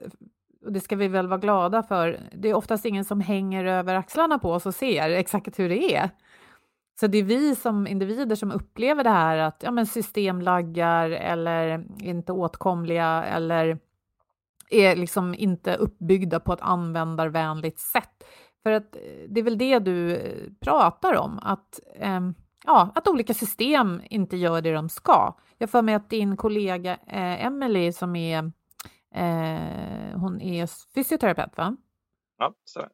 [0.65, 3.95] och det ska vi väl vara glada för, det är oftast ingen som hänger över
[3.95, 6.09] axlarna på oss och ser exakt hur det är.
[6.99, 11.09] Så det är vi som individer som upplever det här att ja, men system laggar
[11.09, 13.79] eller inte åtkomliga eller
[14.69, 18.23] är liksom inte uppbyggda på ett användarvänligt sätt.
[18.63, 22.21] För att eh, det är väl det du eh, pratar om, att, eh,
[22.65, 25.35] ja, att olika system inte gör det de ska.
[25.57, 28.51] Jag får mig att din kollega eh, Emily som är
[29.15, 31.77] Eh, hon är fysioterapeut, va?
[32.37, 32.87] Ja, så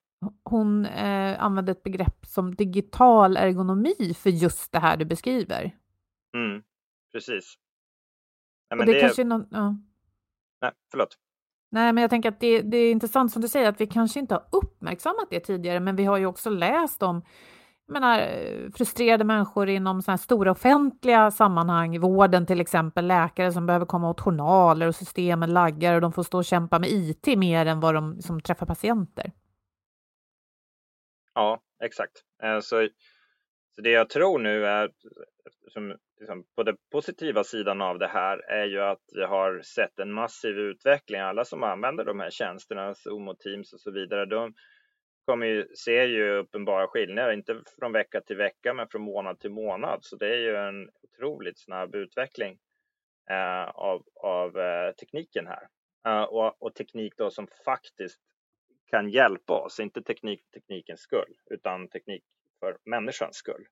[0.44, 5.78] Hon eh, använder ett begrepp som digital ergonomi för just det här du beskriver.
[6.38, 6.64] Mm,
[7.14, 7.56] precis.
[8.70, 9.76] Ja, men det, det kanske är någon, ja.
[10.62, 11.18] Nej, förlåt.
[11.72, 14.20] Nej, men jag tänker att det, det, är intressant som du säger att vi kanske
[14.20, 17.22] inte har uppmärksammat det tidigare, men vi har ju också läst om
[17.92, 18.20] menar,
[18.78, 24.22] frustrerade människor inom såna stora offentliga sammanhang, vården till exempel, läkare som behöver komma åt
[24.22, 27.96] journaler och systemen laggar och de får stå och kämpa med IT mer än vad
[27.96, 29.32] de som träffar patienter.
[31.34, 32.12] Ja, exakt.
[32.44, 32.88] Eh, så,
[33.76, 34.92] så det jag tror nu är,
[35.74, 40.00] som, liksom, på den positiva sidan av det här, är ju att vi har sett
[40.00, 41.22] en massiv utveckling.
[41.22, 44.54] Alla som använder de här tjänsterna, Zoom och Teams och så vidare, de,
[45.26, 49.52] kommer ju, ser ju uppenbara skillnader, inte från vecka till vecka men från månad till
[49.52, 50.00] månad.
[50.02, 52.60] Så det är ju en otroligt snabb utveckling
[53.30, 55.68] eh, av, av eh, tekniken här.
[56.08, 58.22] Eh, och, och, teknik då som faktiskt
[58.90, 62.24] kan hjälpa oss, inte teknik för teknikens skull, utan teknik
[62.60, 63.66] för människans skull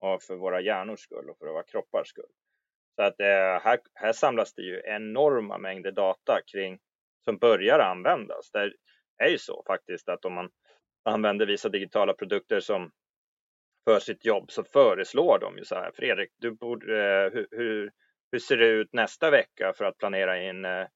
[0.00, 2.32] och för våra hjärnors skull och för våra kroppars skull.
[2.96, 6.78] Så att eh, här, här samlas det ju enorma mängder data kring
[7.24, 8.50] som börjar användas.
[8.50, 8.72] Det
[9.18, 10.50] är ju så faktiskt att om man
[11.06, 12.90] använder vissa digitala produkter som
[13.84, 17.92] för sitt jobb så föreslår de ju så här, Fredrik, du borde, eh, hur, hur,
[18.32, 20.86] hur ser det ut nästa vecka för att planera in eh,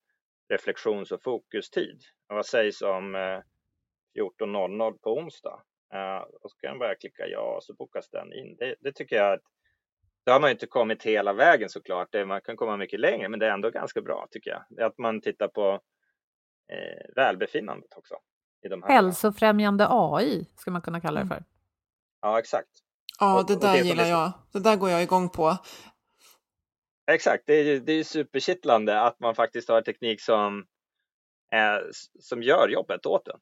[0.48, 2.00] reflektions och fokustid?
[2.28, 3.40] Och vad sägs om eh,
[4.18, 5.62] 14.00 på onsdag?
[6.42, 8.56] och så kan jag bara klicka ja och så bokas den in.
[8.56, 9.42] Det, det tycker jag att
[10.26, 12.08] då har man inte kommit hela vägen såklart.
[12.26, 14.86] man kan komma mycket längre, men det är ändå ganska bra tycker jag.
[14.86, 15.80] Att man tittar på
[16.72, 18.14] eh, välbefinnandet också.
[18.62, 21.36] I de här Hälsofrämjande AI skulle man kunna kalla det mm.
[21.36, 21.44] för.
[22.20, 22.68] Ja, exakt.
[23.18, 24.32] Ja, det där det gillar jag.
[24.52, 25.56] Det där går jag igång på.
[27.11, 30.66] Exakt, det är, det är superkittlande att man faktiskt har teknik som,
[31.52, 31.90] eh,
[32.20, 33.40] som gör jobbet åt en.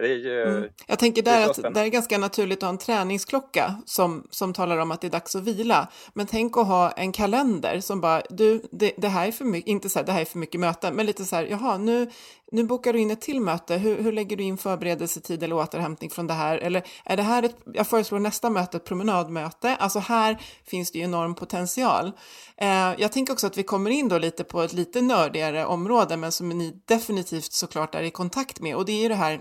[0.00, 0.70] Ju, mm.
[0.86, 4.78] Jag tänker där att det är ganska naturligt att ha en träningsklocka som, som talar
[4.78, 5.88] om att det är dags att vila.
[6.14, 9.68] Men tänk att ha en kalender som bara, du, det, det här är för mycket,
[9.68, 12.10] inte så här, det här är för mycket möten, men lite så här, jaha, nu,
[12.52, 16.10] nu bokar du in ett till möte, hur, hur lägger du in förberedelsetid eller återhämtning
[16.10, 16.58] från det här?
[16.58, 20.98] Eller är det här ett, jag föreslår nästa möte ett promenadmöte, alltså här finns det
[20.98, 22.12] ju enorm potential.
[22.56, 26.16] Eh, jag tänker också att vi kommer in då lite på ett lite nördigare område,
[26.16, 29.40] men som ni definitivt såklart är i kontakt med, och det är ju det här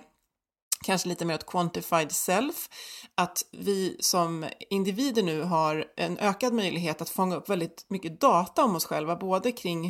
[0.85, 2.69] kanske lite mer åt quantified self,
[3.15, 8.63] att vi som individer nu har en ökad möjlighet att fånga upp väldigt mycket data
[8.63, 9.87] om oss själva, både kring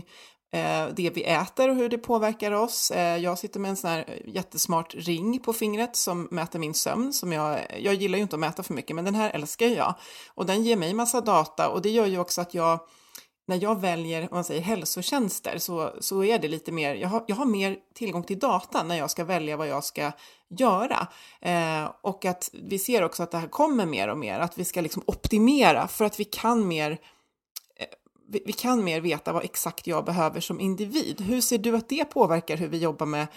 [0.52, 2.91] eh, det vi äter och hur det påverkar oss.
[2.91, 7.14] Eh, jag sitter med en sån här jättesmart ring på fingret som mäter min sömn.
[7.14, 9.96] Som jag, jag gillar ju inte att mäta för mycket, men den här älskar jag.
[10.34, 12.80] Och den ger mig massa data och det gör ju också att jag
[13.48, 17.24] när jag väljer om man säger, hälsotjänster så, så är det lite mer, jag har,
[17.28, 20.12] jag har mer tillgång till data när jag ska välja vad jag ska
[20.60, 21.08] göra.
[21.41, 24.66] Eh, och att vi ser också att det här kommer mer och mer, att vi
[24.66, 27.86] ska liksom optimera för att vi kan mer eh,
[28.30, 31.22] vi, vi kan mer veta vad exakt jag behöver som individ.
[31.22, 33.28] Hur ser du att det påverkar hur vi jobbar med,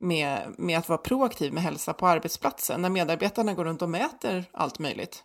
[0.00, 4.44] med, med att vara proaktiv med hälsa på arbetsplatsen när medarbetarna går runt och mäter
[4.52, 5.24] allt möjligt?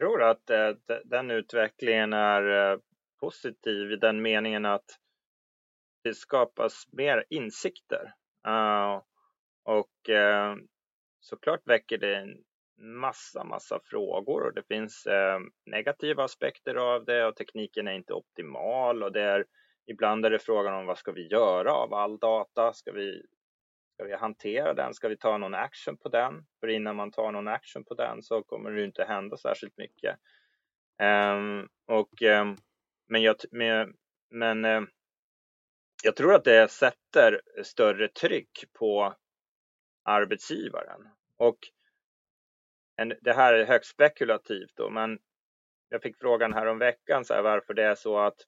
[0.00, 0.70] Tror att eh,
[1.04, 2.78] den utvecklingen är eh,
[3.20, 4.98] positiv i den meningen att
[6.02, 8.14] det skapas mer insikter.
[8.46, 9.02] Eh,
[9.64, 10.10] och
[11.20, 12.44] såklart väcker det en
[13.00, 15.06] massa, massa frågor och det finns
[15.66, 19.44] negativa aspekter av det och tekniken är inte optimal och det är
[19.86, 22.72] ibland är det frågan om vad ska vi göra av all data?
[22.72, 23.22] Ska vi
[24.00, 24.94] Ska vi hantera den?
[24.94, 26.46] Ska vi ta någon action på den?
[26.60, 30.16] För innan man tar någon action på den så kommer det inte hända särskilt mycket.
[31.02, 32.56] Um, och, um,
[33.06, 33.94] men jag, men,
[34.30, 34.82] men uh,
[36.02, 39.14] jag tror att det sätter större tryck på
[40.02, 41.08] arbetsgivaren.
[41.36, 41.58] Och
[42.96, 45.18] en, det här är högst spekulativt då, men
[45.88, 48.46] jag fick frågan här om veckan så här, varför det är så att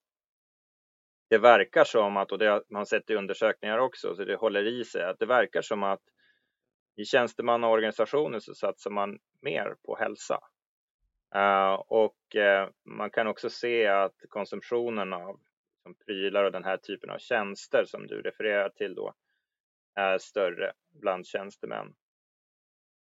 [1.33, 4.67] det verkar som att, och det har man sett i undersökningar också, så det håller
[4.67, 6.01] i sig, att det verkar som att
[6.97, 10.39] i tjänstemannaorganisationer så satsar man mer på hälsa.
[11.35, 15.41] Uh, och uh, man kan också se att konsumtionen av
[15.83, 19.15] som prylar och den här typen av tjänster som du refererar till då
[19.95, 21.95] är större bland tjänstemän.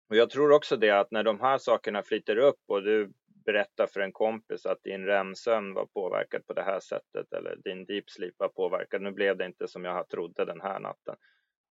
[0.10, 3.14] Och jag tror också det att när de här sakerna flyter upp och du
[3.46, 7.86] berätta för en kompis att din REM-sömn var påverkad på det här sättet eller din
[7.86, 9.02] deep sleep var påverkad.
[9.02, 11.16] Nu blev det inte som jag trodde den här natten.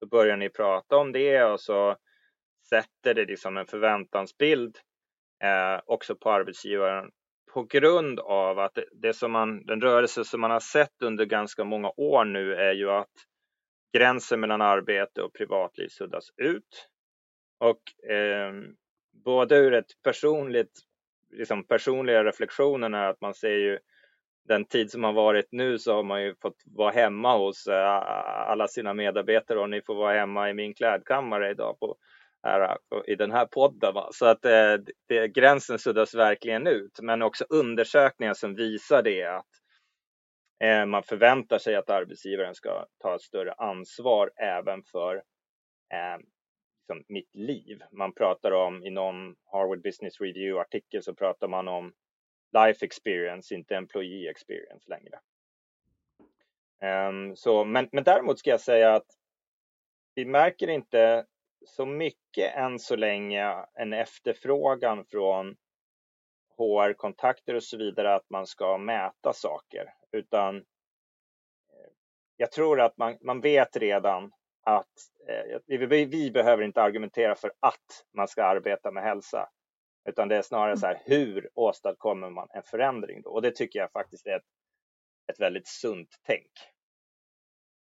[0.01, 1.97] Då börjar ni prata om det och så
[2.69, 4.79] sätter det liksom en förväntansbild
[5.45, 7.11] eh, också på arbetsgivaren
[7.55, 11.65] på grund av att det, som man, den rörelse som man har sett under ganska
[11.65, 13.13] många år nu är ju att
[13.97, 16.89] gränsen mellan arbete och privatliv suddas ut.
[17.59, 18.53] Och eh,
[19.25, 20.81] både ur ett personligt
[21.35, 23.79] liksom personliga reflektionen är att man ser ju
[24.49, 28.03] den tid som har varit nu så har man ju fått vara hemma hos eh,
[28.51, 31.97] alla sina medarbetare och ni får vara hemma i min klädkammare idag på,
[32.43, 33.95] här, eh, i den här podden.
[33.95, 34.09] Va?
[34.13, 34.75] Så att eh,
[35.09, 39.47] det, gränsen suddas verkligen ut, men också undersökningar som visar det att
[40.87, 45.23] man förväntar sig att arbetsgivaren ska ta ett större ansvar även för
[46.89, 47.83] liksom mitt liv.
[47.93, 51.93] Man pratar om i någon Harvard Business Review artikel så pratar man om
[52.53, 55.21] life experience, inte employee experience längre.
[57.09, 59.07] Um, så, men, men däremot ska jag säga att
[60.15, 61.27] vi märker inte
[61.67, 65.57] så mycket än så länge en efterfrågan från
[66.57, 70.63] HR-kontakter och så vidare att man ska mäta saker, utan eh,
[72.37, 74.33] jag tror att man, man vet redan
[74.65, 74.89] att
[75.29, 79.49] eh, vi, vi, behöver inte argumentera för att man ska arbeta med hälsa,
[80.09, 83.31] utan det är snarare så här, hur åstadkommer man en förändring då?
[83.31, 84.47] Och det tycker jag faktiskt är ett,
[85.33, 86.51] ett väldigt sunt tänk.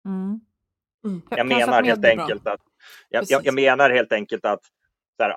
[0.04, 0.40] Mm.
[1.04, 1.22] Mm.
[1.30, 2.60] Jag menar helt enkelt att
[3.08, 4.64] jag, jag, jag, menar helt enkelt att
[5.16, 5.36] så här,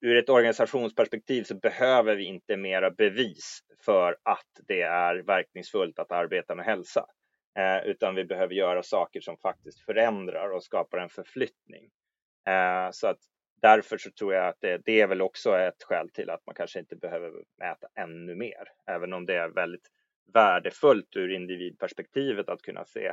[0.00, 6.12] ur ett organisationsperspektiv så behöver vi inte mera bevis för att det är verkningsfullt att
[6.12, 7.06] arbeta med hälsa.
[7.56, 11.90] Eh, utan vi behöver göra saker som faktiskt förändrar och skapar en förflyttning.
[12.48, 13.18] Eh, så att
[13.62, 16.54] därför så tror jag att det, det, är väl också ett skäl till att man
[16.54, 19.88] kanske inte behöver mäta ännu mer, även om det är väldigt
[20.34, 23.06] värdefullt ur individperspektivet att kunna se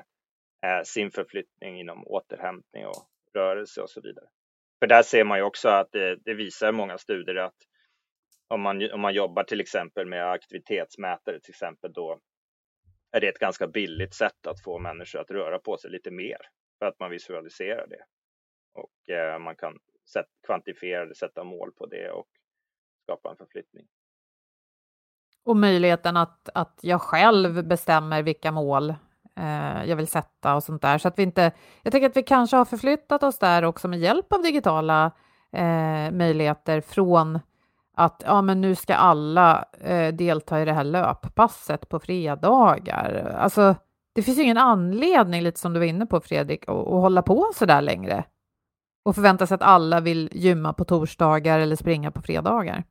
[0.66, 4.26] eh, sin förflyttning inom återhämtning och rörelse och så vidare.
[4.80, 7.58] För där ser man ju också att det, det visar många studier att
[8.48, 12.20] om man, om man jobbar till exempel med aktivitetsmätare till exempel då
[13.14, 16.38] är det ett ganska billigt sätt att få människor att röra på sig lite mer
[16.80, 18.04] för att man visualiserar det.
[18.74, 19.80] och eh, man kan
[20.14, 22.28] sätt, kvantifiera det, sätta mål på det och
[23.04, 23.88] skapa en förflyttning.
[25.44, 28.90] Och möjligheten att, att jag själv bestämmer vilka mål
[29.36, 30.98] eh, jag vill sätta och sånt där.
[30.98, 31.52] Så att vi inte,
[31.84, 35.12] jag tänker att vi kanske har förflyttat oss där också med hjälp av digitala
[35.52, 37.40] eh, möjligheter från
[37.96, 43.36] att ja, men nu ska alla eh, delta i det här löppasset på fredagar.
[43.38, 43.76] Alltså,
[44.16, 47.22] det finns ju ingen anledning, lite som du var inne på Fredrik, att, att hålla
[47.22, 48.26] på så där längre
[49.06, 52.84] och förvänta sig att alla vill gymma på torsdagar eller springa på fredagar.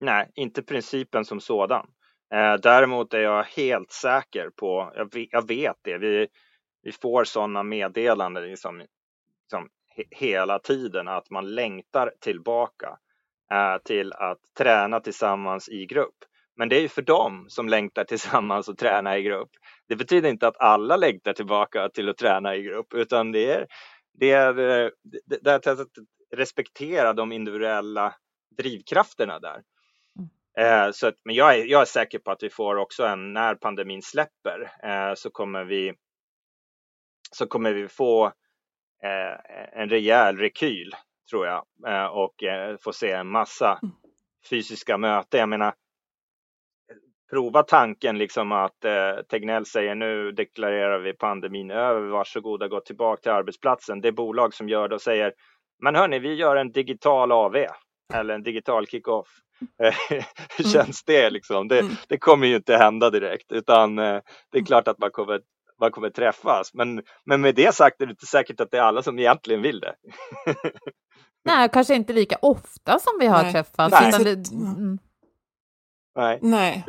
[0.00, 1.86] Nej, inte principen som sådan.
[2.34, 6.26] Eh, däremot är jag helt säker på, jag vet, jag vet det, vi,
[6.82, 12.98] vi får sådana meddelanden liksom, liksom he, hela tiden att man längtar tillbaka
[13.84, 16.14] till att träna tillsammans i grupp.
[16.56, 19.50] Men det är ju för dem som längtar tillsammans och träna i grupp.
[19.88, 23.66] Det betyder inte att alla längtar tillbaka till att träna i grupp, utan det är,
[24.14, 24.54] det är,
[25.42, 25.88] det är att
[26.36, 28.14] respektera de individuella
[28.56, 29.62] drivkrafterna där.
[30.58, 33.32] Eh, så att, men jag är, jag är säker på att vi får också en,
[33.32, 35.94] när pandemin släpper, eh, så kommer vi
[37.30, 38.26] så kommer vi få
[39.02, 40.94] eh, en rejäl rekyl,
[41.30, 43.94] tror jag, eh, och eh, få se en massa mm.
[44.50, 45.40] fysiska möten.
[45.40, 45.74] Jag menar,
[47.30, 53.22] prova tanken liksom att eh, Tegnell säger nu deklarerar vi pandemin över, varsågoda gå tillbaka
[53.22, 54.00] till arbetsplatsen.
[54.00, 55.32] Det bolag som gör det och säger,
[55.82, 57.56] men hörni, vi gör en digital AV
[58.14, 59.28] eller en digital kick-off.
[60.56, 60.72] Hur mm.
[60.72, 61.68] känns det liksom?
[61.68, 61.92] Det, mm.
[62.08, 64.20] det, kommer ju inte hända direkt utan eh,
[64.52, 65.40] det är klart att man kommer,
[65.80, 66.74] man kommer träffas.
[66.74, 69.62] Men, men med det sagt är det inte säkert att det är alla som egentligen
[69.62, 69.94] vill det.
[71.48, 73.52] Nej, kanske inte lika ofta som vi har Nej.
[73.52, 73.96] träffats.
[74.00, 74.24] Nej.
[74.24, 74.98] Det, mm.
[76.16, 76.38] Nej.
[76.42, 76.84] Nej.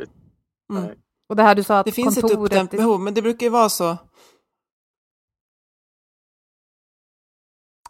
[0.74, 0.92] Mm.
[1.30, 3.50] Och det här du sa att Det finns ett uppdämt behov, men det brukar ju
[3.50, 3.98] vara så.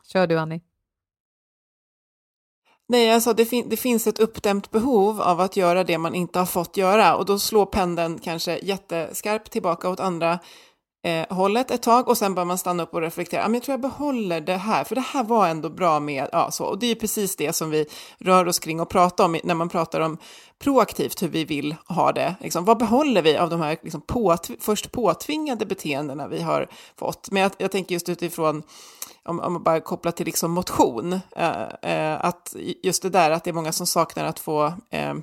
[0.04, 0.62] Kör du Annie.
[2.88, 6.40] Nej, alltså det, fin det finns ett uppdämt behov av att göra det man inte
[6.40, 10.40] har fått göra och då slår pendeln kanske jätteskarpt tillbaka åt andra
[11.04, 13.44] eh, hållet ett tag och sen bör man stanna upp och reflektera.
[13.44, 16.52] men jag tror jag behåller det här, för det här var ändå bra med, ja
[16.52, 16.66] så.
[16.66, 17.86] Och det är precis det som vi
[18.18, 20.18] rör oss kring och pratar om när man pratar om
[20.60, 22.36] proaktivt hur vi vill ha det.
[22.42, 27.32] Liksom, vad behåller vi av de här liksom, påtv först påtvingade beteendena vi har fått?
[27.32, 28.64] Men jag, jag tänker just utifrån
[29.24, 33.44] om, om man bara kopplar till liksom motion, eh, eh, att just det där att
[33.44, 35.16] det är många som saknar att få eh, eh,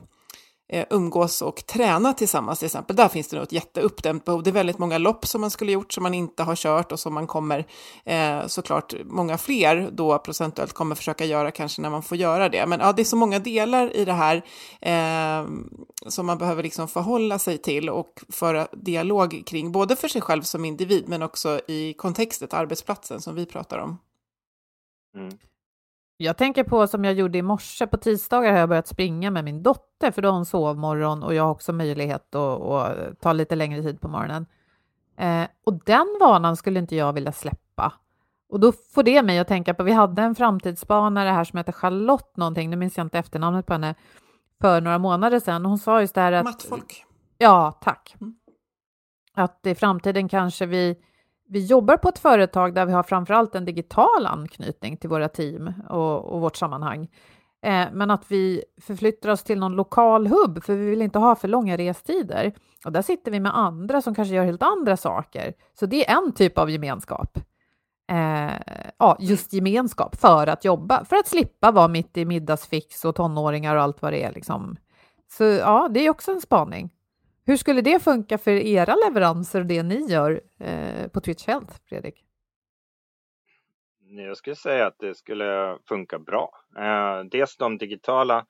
[0.69, 2.97] Eh, umgås och träna tillsammans till exempel.
[2.97, 4.43] Där finns det nog ett jätteuppdämt behov.
[4.43, 7.01] Det är väldigt många lopp som man skulle gjort som man inte har kört och
[7.01, 7.67] som man kommer
[8.05, 12.67] eh, såklart många fler då procentuellt kommer försöka göra kanske när man får göra det.
[12.67, 14.43] Men ja, det är så många delar i det här
[14.81, 15.49] eh,
[16.07, 20.43] som man behöver liksom förhålla sig till och föra dialog kring, både för sig själv
[20.43, 23.99] som individ men också i kontextet, arbetsplatsen som vi pratar om.
[25.17, 25.39] Mm.
[26.17, 29.45] Jag tänker på som jag gjorde i morse, på tisdagar har jag börjat springa med
[29.45, 33.33] min dotter, för då har hon sovmorgon och jag har också möjlighet att, att ta
[33.33, 34.47] lite längre tid på morgonen.
[35.17, 37.93] Eh, och den vanan skulle inte jag vilja släppa.
[38.49, 41.73] Och då får det mig att tänka på, vi hade en framtidsspanare här som heter
[41.73, 43.95] Charlotte någonting, nu minns jag inte efternamnet på henne,
[44.61, 45.65] för några månader sedan.
[45.65, 46.45] Hon sa just det här att...
[46.45, 47.05] Mattfolk.
[47.39, 48.17] Ja, tack.
[48.21, 48.35] Mm.
[49.35, 50.97] Att i framtiden kanske vi
[51.49, 55.73] vi jobbar på ett företag där vi har framförallt en digital anknytning till våra team
[55.89, 57.09] och, och vårt sammanhang.
[57.63, 61.37] Eh, men att vi förflyttar oss till någon lokal hubb, för vi vill inte ha
[61.37, 62.53] för långa restider.
[62.85, 65.55] Och där sitter vi med andra som kanske gör helt andra saker.
[65.81, 67.39] Så det är en typ av gemenskap.
[68.11, 68.53] Eh,
[68.99, 73.77] ja, just gemenskap för att jobba, för att slippa vara mitt i middagsfix och tonåringar
[73.77, 74.33] och allt vad det är.
[74.33, 74.77] Liksom.
[75.29, 76.91] Så ja, det är också en spaning.
[77.49, 81.75] Hur skulle det funka för era leveranser och det ni gör eh, på Twitch Health,
[81.89, 82.25] Fredrik?
[84.01, 86.51] Jag skulle säga att det skulle funka bra.
[86.79, 88.47] Eh, dels de digitala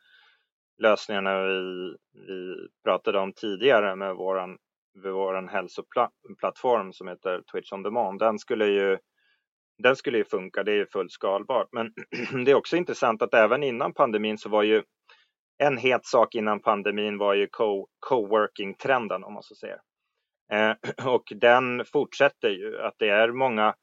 [0.78, 4.58] lösningarna vi, vi pratade om tidigare med våran,
[5.04, 8.18] våran hälsoplattform som heter Twitch on demand.
[8.18, 8.98] Den skulle ju
[9.78, 11.68] den skulle ju funka, det är ju fullt skalbart.
[11.72, 11.92] Men
[12.44, 14.82] det är också intressant att även innan pandemin så var ju
[15.58, 17.48] en het sak innan pandemin var ju
[18.08, 19.80] co-working-trenden om man så säger.
[20.52, 20.72] Eh,
[21.14, 23.74] och den fortsätter ju, att det är många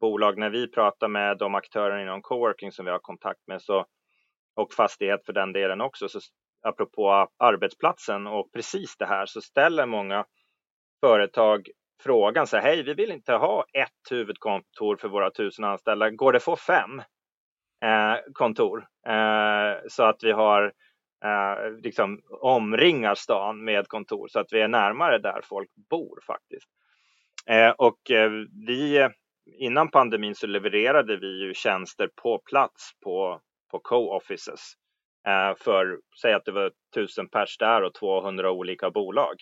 [0.00, 3.86] bolag, när vi pratar med de aktörer inom coworking som vi har kontakt med, så,
[4.56, 6.20] och fastighet för den delen också, så
[6.62, 10.24] apropå arbetsplatsen och precis det här, så ställer många
[11.00, 11.68] företag
[12.02, 16.32] frågan så här, hej, vi vill inte ha ett huvudkontor för våra tusen anställda, går
[16.32, 17.02] det att få fem
[17.84, 18.86] eh, kontor?
[19.06, 20.72] Eh, så att vi har
[21.24, 26.68] eh, liksom omringar stan med kontor så att vi är närmare där folk bor faktiskt.
[27.46, 28.30] Eh, och eh,
[28.66, 29.08] vi,
[29.58, 33.40] innan pandemin så levererade vi ju tjänster på plats på,
[33.70, 34.74] på co-offices
[35.26, 39.34] eh, för, säg att det var tusen pers där och 200 olika bolag.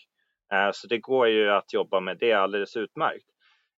[0.52, 3.26] Eh, så det går ju att jobba med det alldeles utmärkt.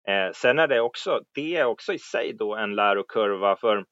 [0.07, 3.85] Eh, sen är det också, det är också i sig då en lärokurva för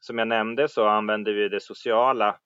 [0.00, 2.36] som jag nämnde så använder vi det sociala,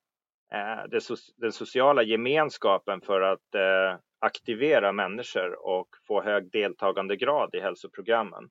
[0.52, 1.00] Eh,
[1.36, 8.50] den sociala gemenskapen för att eh, aktivera människor och få hög deltagandegrad i hälsoprogrammen.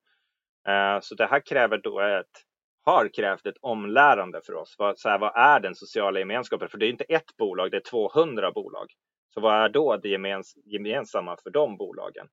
[0.68, 2.46] Eh, så det här kräver då ett,
[2.84, 4.76] har krävt ett omlärande för oss.
[4.78, 6.70] Vad, så här, vad är den sociala gemenskapen?
[6.70, 8.88] För det är inte ett bolag, det är 200 bolag.
[9.34, 12.28] Så vad är då det gemens, gemensamma för de bolagen?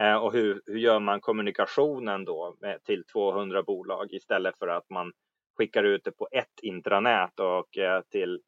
[0.00, 4.90] Eh, och hur, hur gör man kommunikationen då med, till 200 bolag istället för att
[4.90, 5.12] man
[5.58, 8.40] skickar ut det på ett intranät och eh, till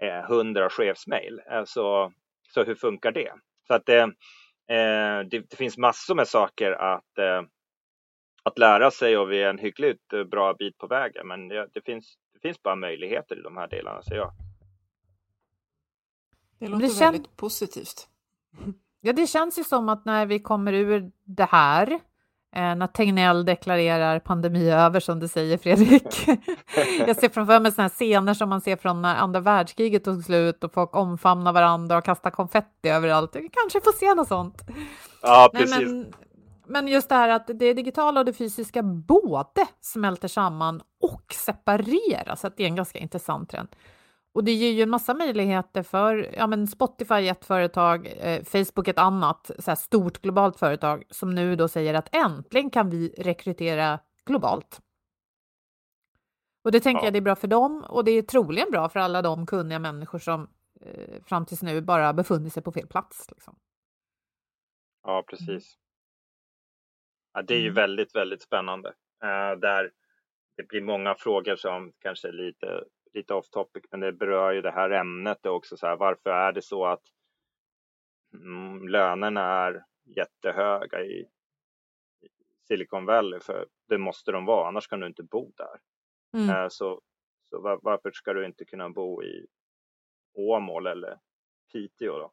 [0.00, 1.40] eh, 100 chefsmail?
[1.50, 2.12] Eh, så,
[2.54, 3.32] så hur funkar det?
[3.66, 4.06] Så att eh,
[4.66, 7.18] det, det, finns massor med saker att,
[8.42, 11.28] att lära sig och vi är en hyggligt bra bit på vägen.
[11.28, 14.32] Men det, det, finns, det finns bara möjligheter i de här delarna, ser jag.
[16.58, 18.08] Det låter det väldigt positivt.
[19.00, 22.00] Ja, det känns ju som att när vi kommer ur det här,
[22.56, 26.28] eh, när Tegnell deklarerar pandemi över, som du säger Fredrik.
[27.06, 30.64] jag ser framför mig här scener som man ser från när andra världskriget tog slut
[30.64, 33.36] och folk omfamnar varandra och kastar konfetti överallt.
[33.36, 34.62] Vi kanske får se något sånt.
[35.22, 35.76] Ja, precis.
[35.76, 36.12] Nej, men,
[36.66, 42.44] men just det här att det digitala och det fysiska både smälter samman och separeras,
[42.44, 43.68] att det är en ganska intressant trend.
[44.32, 48.88] Och det ger ju en massa möjligheter för ja, men Spotify ett företag, eh, Facebook
[48.88, 54.00] ett annat så stort globalt företag som nu då säger att äntligen kan vi rekrytera
[54.26, 54.80] globalt.
[56.64, 57.06] Och det tänker ja.
[57.06, 59.78] jag det är bra för dem och det är troligen bra för alla de kunniga
[59.78, 60.50] människor som
[60.80, 63.30] eh, fram tills nu bara befunnit sig på fel plats.
[63.30, 63.58] Liksom.
[65.02, 65.76] Ja, precis.
[67.32, 67.74] Ja, det är ju mm.
[67.74, 68.88] väldigt, väldigt spännande.
[69.24, 69.90] Uh, där
[70.56, 74.62] det blir många frågor som kanske är lite lite off topic, men det berör ju
[74.62, 75.76] det här ämnet också.
[75.76, 77.02] Så här, varför är det så att
[78.34, 81.28] mm, lönerna är jättehöga i,
[82.68, 83.40] Silicon Valley?
[83.40, 85.80] För det måste de vara, annars kan du inte bo där.
[86.32, 86.50] Mm.
[86.50, 87.00] Eh, så
[87.50, 89.46] så var, varför ska du inte kunna bo i
[90.34, 91.18] Åmål eller
[91.72, 92.32] Piteå då?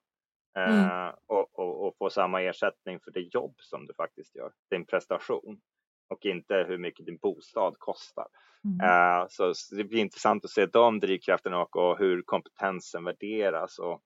[0.53, 0.86] Mm.
[0.86, 4.86] Eh, och, och, och, få samma ersättning för det jobb som du faktiskt gör, din
[4.86, 5.61] prestation
[6.08, 8.28] och inte hur mycket din bostad kostar.
[8.64, 8.89] Mm.
[8.89, 13.80] Uh, så, det blir intressant att se de drivkrafterna och, och hur kompetensen värderas.
[13.80, 14.01] Och,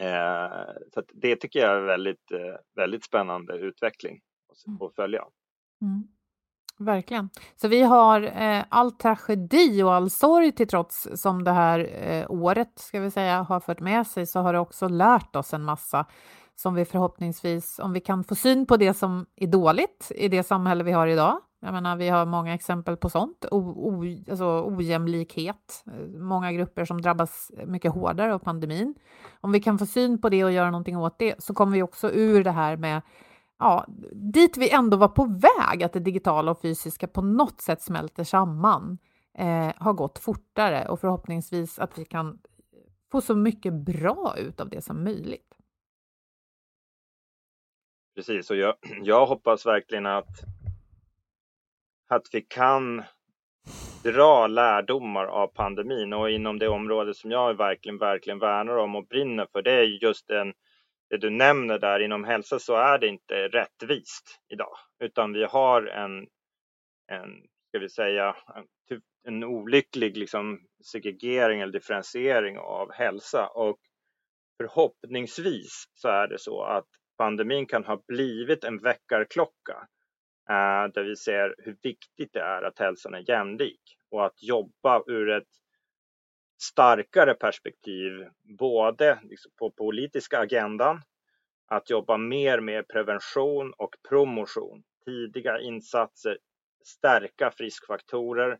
[0.00, 4.82] uh, så det tycker jag är väldigt, uh, väldigt spännande utveckling att, mm.
[4.82, 5.24] att följa.
[5.82, 6.08] Mm.
[6.80, 7.30] Verkligen.
[7.56, 12.30] Så vi har eh, all tragedi och all sorg till trots som det här eh,
[12.30, 15.62] året ska vi säga har fört med sig så har det också lärt oss en
[15.62, 16.06] massa
[16.62, 20.42] som vi förhoppningsvis, om vi kan få syn på det som är dåligt i det
[20.42, 21.40] samhälle vi har idag.
[21.60, 25.84] Jag menar, vi har många exempel på sånt, o, o, alltså ojämlikhet,
[26.18, 28.94] många grupper som drabbas mycket hårdare av pandemin.
[29.40, 31.82] Om vi kan få syn på det och göra någonting åt det så kommer vi
[31.82, 33.02] också ur det här med
[33.58, 37.82] ja, dit vi ändå var på väg, att det digitala och fysiska på något sätt
[37.82, 38.98] smälter samman,
[39.38, 42.38] eh, har gått fortare och förhoppningsvis att vi kan
[43.12, 45.49] få så mycket bra ut av det som möjligt.
[48.14, 50.40] Precis, och jag, jag hoppas verkligen att,
[52.08, 53.02] att vi kan
[54.02, 56.12] dra lärdomar av pandemin.
[56.12, 59.84] Och inom det område som jag verkligen, verkligen värnar om och brinner för, det är
[59.84, 60.52] just den,
[61.10, 62.00] det du nämner där.
[62.00, 66.26] Inom hälsa så är det inte rättvist idag, utan vi har en,
[67.06, 70.60] en ska vi säga, en, typ, en olycklig liksom,
[70.92, 73.46] segregering eller differentiering av hälsa.
[73.46, 73.78] Och
[74.56, 76.86] förhoppningsvis så är det så att
[77.20, 79.88] pandemin kan ha blivit en väckarklocka
[80.48, 85.02] eh, där vi ser hur viktigt det är att hälsan är jämlik och att jobba
[85.06, 85.48] ur ett
[86.62, 88.12] starkare perspektiv,
[88.58, 91.02] både liksom på politiska agendan,
[91.66, 96.38] att jobba mer med prevention och promotion, tidiga insatser,
[96.84, 98.58] stärka friskfaktorer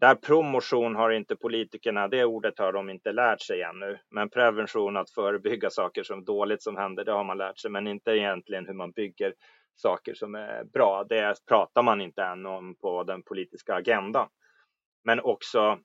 [0.00, 3.98] där promotion har inte politikerna, det ordet har de inte lärt sig ännu.
[4.10, 7.70] Men prevention, att förebygga saker som dåligt som händer, det har man lärt sig.
[7.70, 9.34] Men inte egentligen hur man bygger
[9.74, 11.04] saker som är bra.
[11.08, 14.28] Det pratar man inte än om på den politiska agendan.
[15.04, 15.78] Men också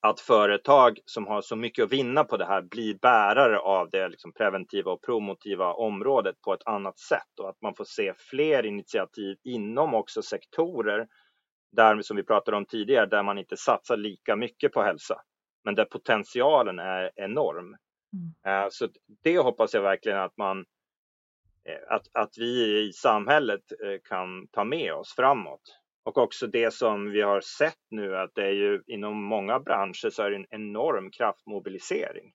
[0.00, 4.08] att företag som har så mycket att vinna på det här blir bärare av det
[4.08, 8.66] liksom preventiva och promotiva området på ett annat sätt och att man får se fler
[8.66, 11.06] initiativ inom också sektorer
[11.72, 15.20] där som vi pratade om tidigare, där man inte satsar lika mycket på hälsa,
[15.64, 17.76] men där potentialen är enorm.
[18.12, 18.64] Mm.
[18.64, 18.88] Eh, så
[19.22, 20.64] det hoppas jag verkligen att man
[21.88, 23.62] att, att vi i samhället
[24.08, 25.78] kan ta med oss framåt.
[26.04, 30.10] Och också det som vi har sett nu att det är ju inom många branscher
[30.10, 32.32] så är det en enorm kraftmobilisering.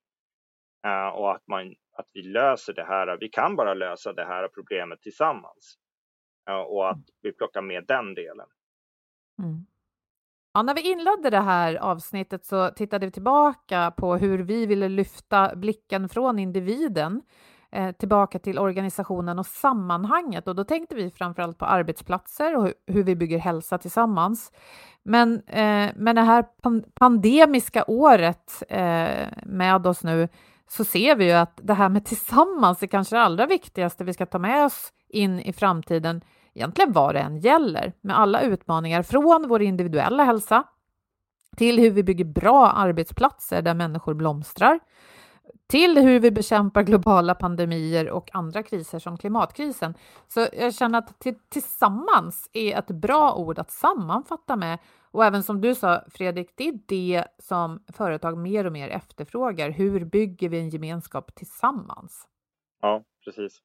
[1.13, 5.01] och att, man, att vi löser det här, vi kan bara lösa det här problemet
[5.01, 5.77] tillsammans.
[6.67, 8.47] och att vi plockar med den delen.
[9.39, 9.65] Mm.
[10.53, 14.89] Ja, när vi inledde det här avsnittet så tittade vi tillbaka på hur vi ville
[14.89, 17.21] lyfta blicken från individen
[17.71, 20.47] eh, tillbaka till organisationen och sammanhanget.
[20.47, 24.51] Och då tänkte vi framförallt på arbetsplatser och hur vi bygger hälsa tillsammans.
[25.03, 26.45] Men eh, med det här
[26.93, 30.27] pandemiska året eh, med oss nu
[30.67, 34.13] så ser vi ju att det här med tillsammans är kanske det allra viktigaste vi
[34.13, 36.21] ska ta med oss in i framtiden
[36.53, 40.63] egentligen vad det än gäller, med alla utmaningar från vår individuella hälsa
[41.57, 44.79] till hur vi bygger bra arbetsplatser där människor blomstrar,
[45.67, 49.93] till hur vi bekämpar globala pandemier och andra kriser som klimatkrisen.
[50.27, 54.79] Så jag känner att tillsammans är ett bra ord att sammanfatta med.
[55.11, 59.69] Och även som du sa, Fredrik, det är det som företag mer och mer efterfrågar.
[59.69, 62.27] Hur bygger vi en gemenskap tillsammans?
[62.81, 63.61] Ja, precis.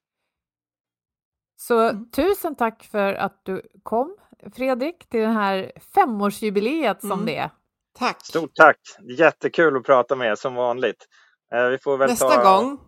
[1.61, 2.11] Så mm.
[2.11, 4.17] tusen tack för att du kom,
[4.55, 7.27] Fredrik, till det här femårsjubileet som mm.
[7.27, 7.51] det är.
[7.99, 8.27] Tack!
[8.27, 8.79] Stort tack!
[9.19, 11.07] Jättekul att prata med er som vanligt.
[11.55, 12.43] Eh, vi får väl Nästa ta...
[12.43, 12.79] gång.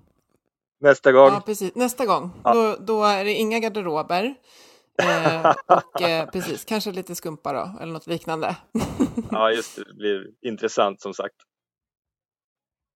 [0.81, 1.33] Nästa gång.
[1.33, 1.75] Ja, precis.
[1.75, 2.31] Nästa gång.
[2.45, 2.55] Ja.
[2.55, 4.35] Då, då är det inga garderober.
[5.03, 8.57] Eh, och eh, precis, kanske lite skumpa då, eller något liknande.
[9.31, 9.85] ja, just det.
[9.85, 11.37] Det blir intressant som sagt.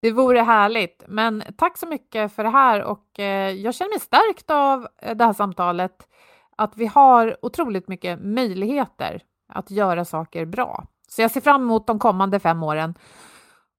[0.05, 4.01] Det vore härligt, men tack så mycket för det här och eh, jag känner mig
[4.01, 6.09] stärkt av eh, det här samtalet.
[6.57, 10.85] Att vi har otroligt mycket möjligheter att göra saker bra.
[11.09, 12.95] Så jag ser fram emot de kommande fem åren.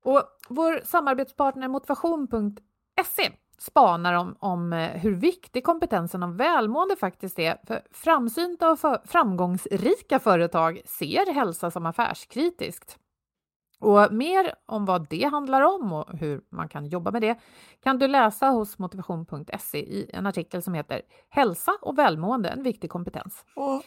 [0.04, 7.58] Och vår samarbetspartner Motivation.se spanar om, om eh, hur viktig kompetensen om välmående faktiskt är.
[7.68, 13.00] För framsynta och för, framgångsrika företag ser hälsa som affärskritiskt.
[13.80, 17.40] Och mer om vad det handlar om och hur man kan jobba med det
[17.84, 22.90] kan du läsa hos motivation.se i en artikel som heter Hälsa och välmående, en viktig
[22.90, 23.46] kompetens.
[23.56, 23.84] Och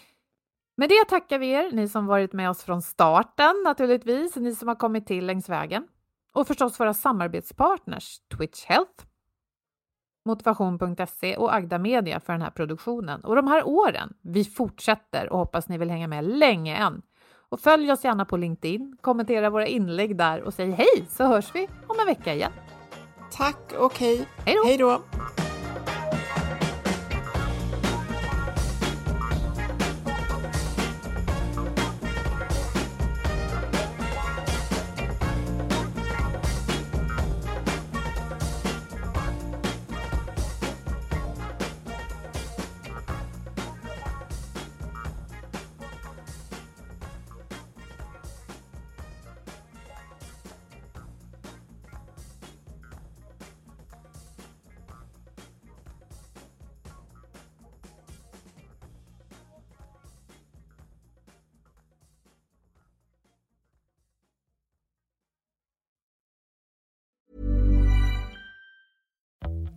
[0.76, 4.68] med det tackar vi er, ni som varit med oss från starten naturligtvis, ni som
[4.68, 5.88] har kommit till längs vägen
[6.32, 9.04] och förstås våra samarbetspartners Twitch Health,
[10.24, 13.24] Motivation.se och Agda Media för den här produktionen.
[13.24, 17.02] Och de här åren, vi fortsätter och hoppas ni vill hänga med länge än.
[17.50, 21.54] Och följ oss gärna på LinkedIn, kommentera våra inlägg där och säg hej så hörs
[21.54, 22.52] vi om en vecka igen.
[23.32, 24.28] Tack och hej.
[24.44, 25.02] Hej då.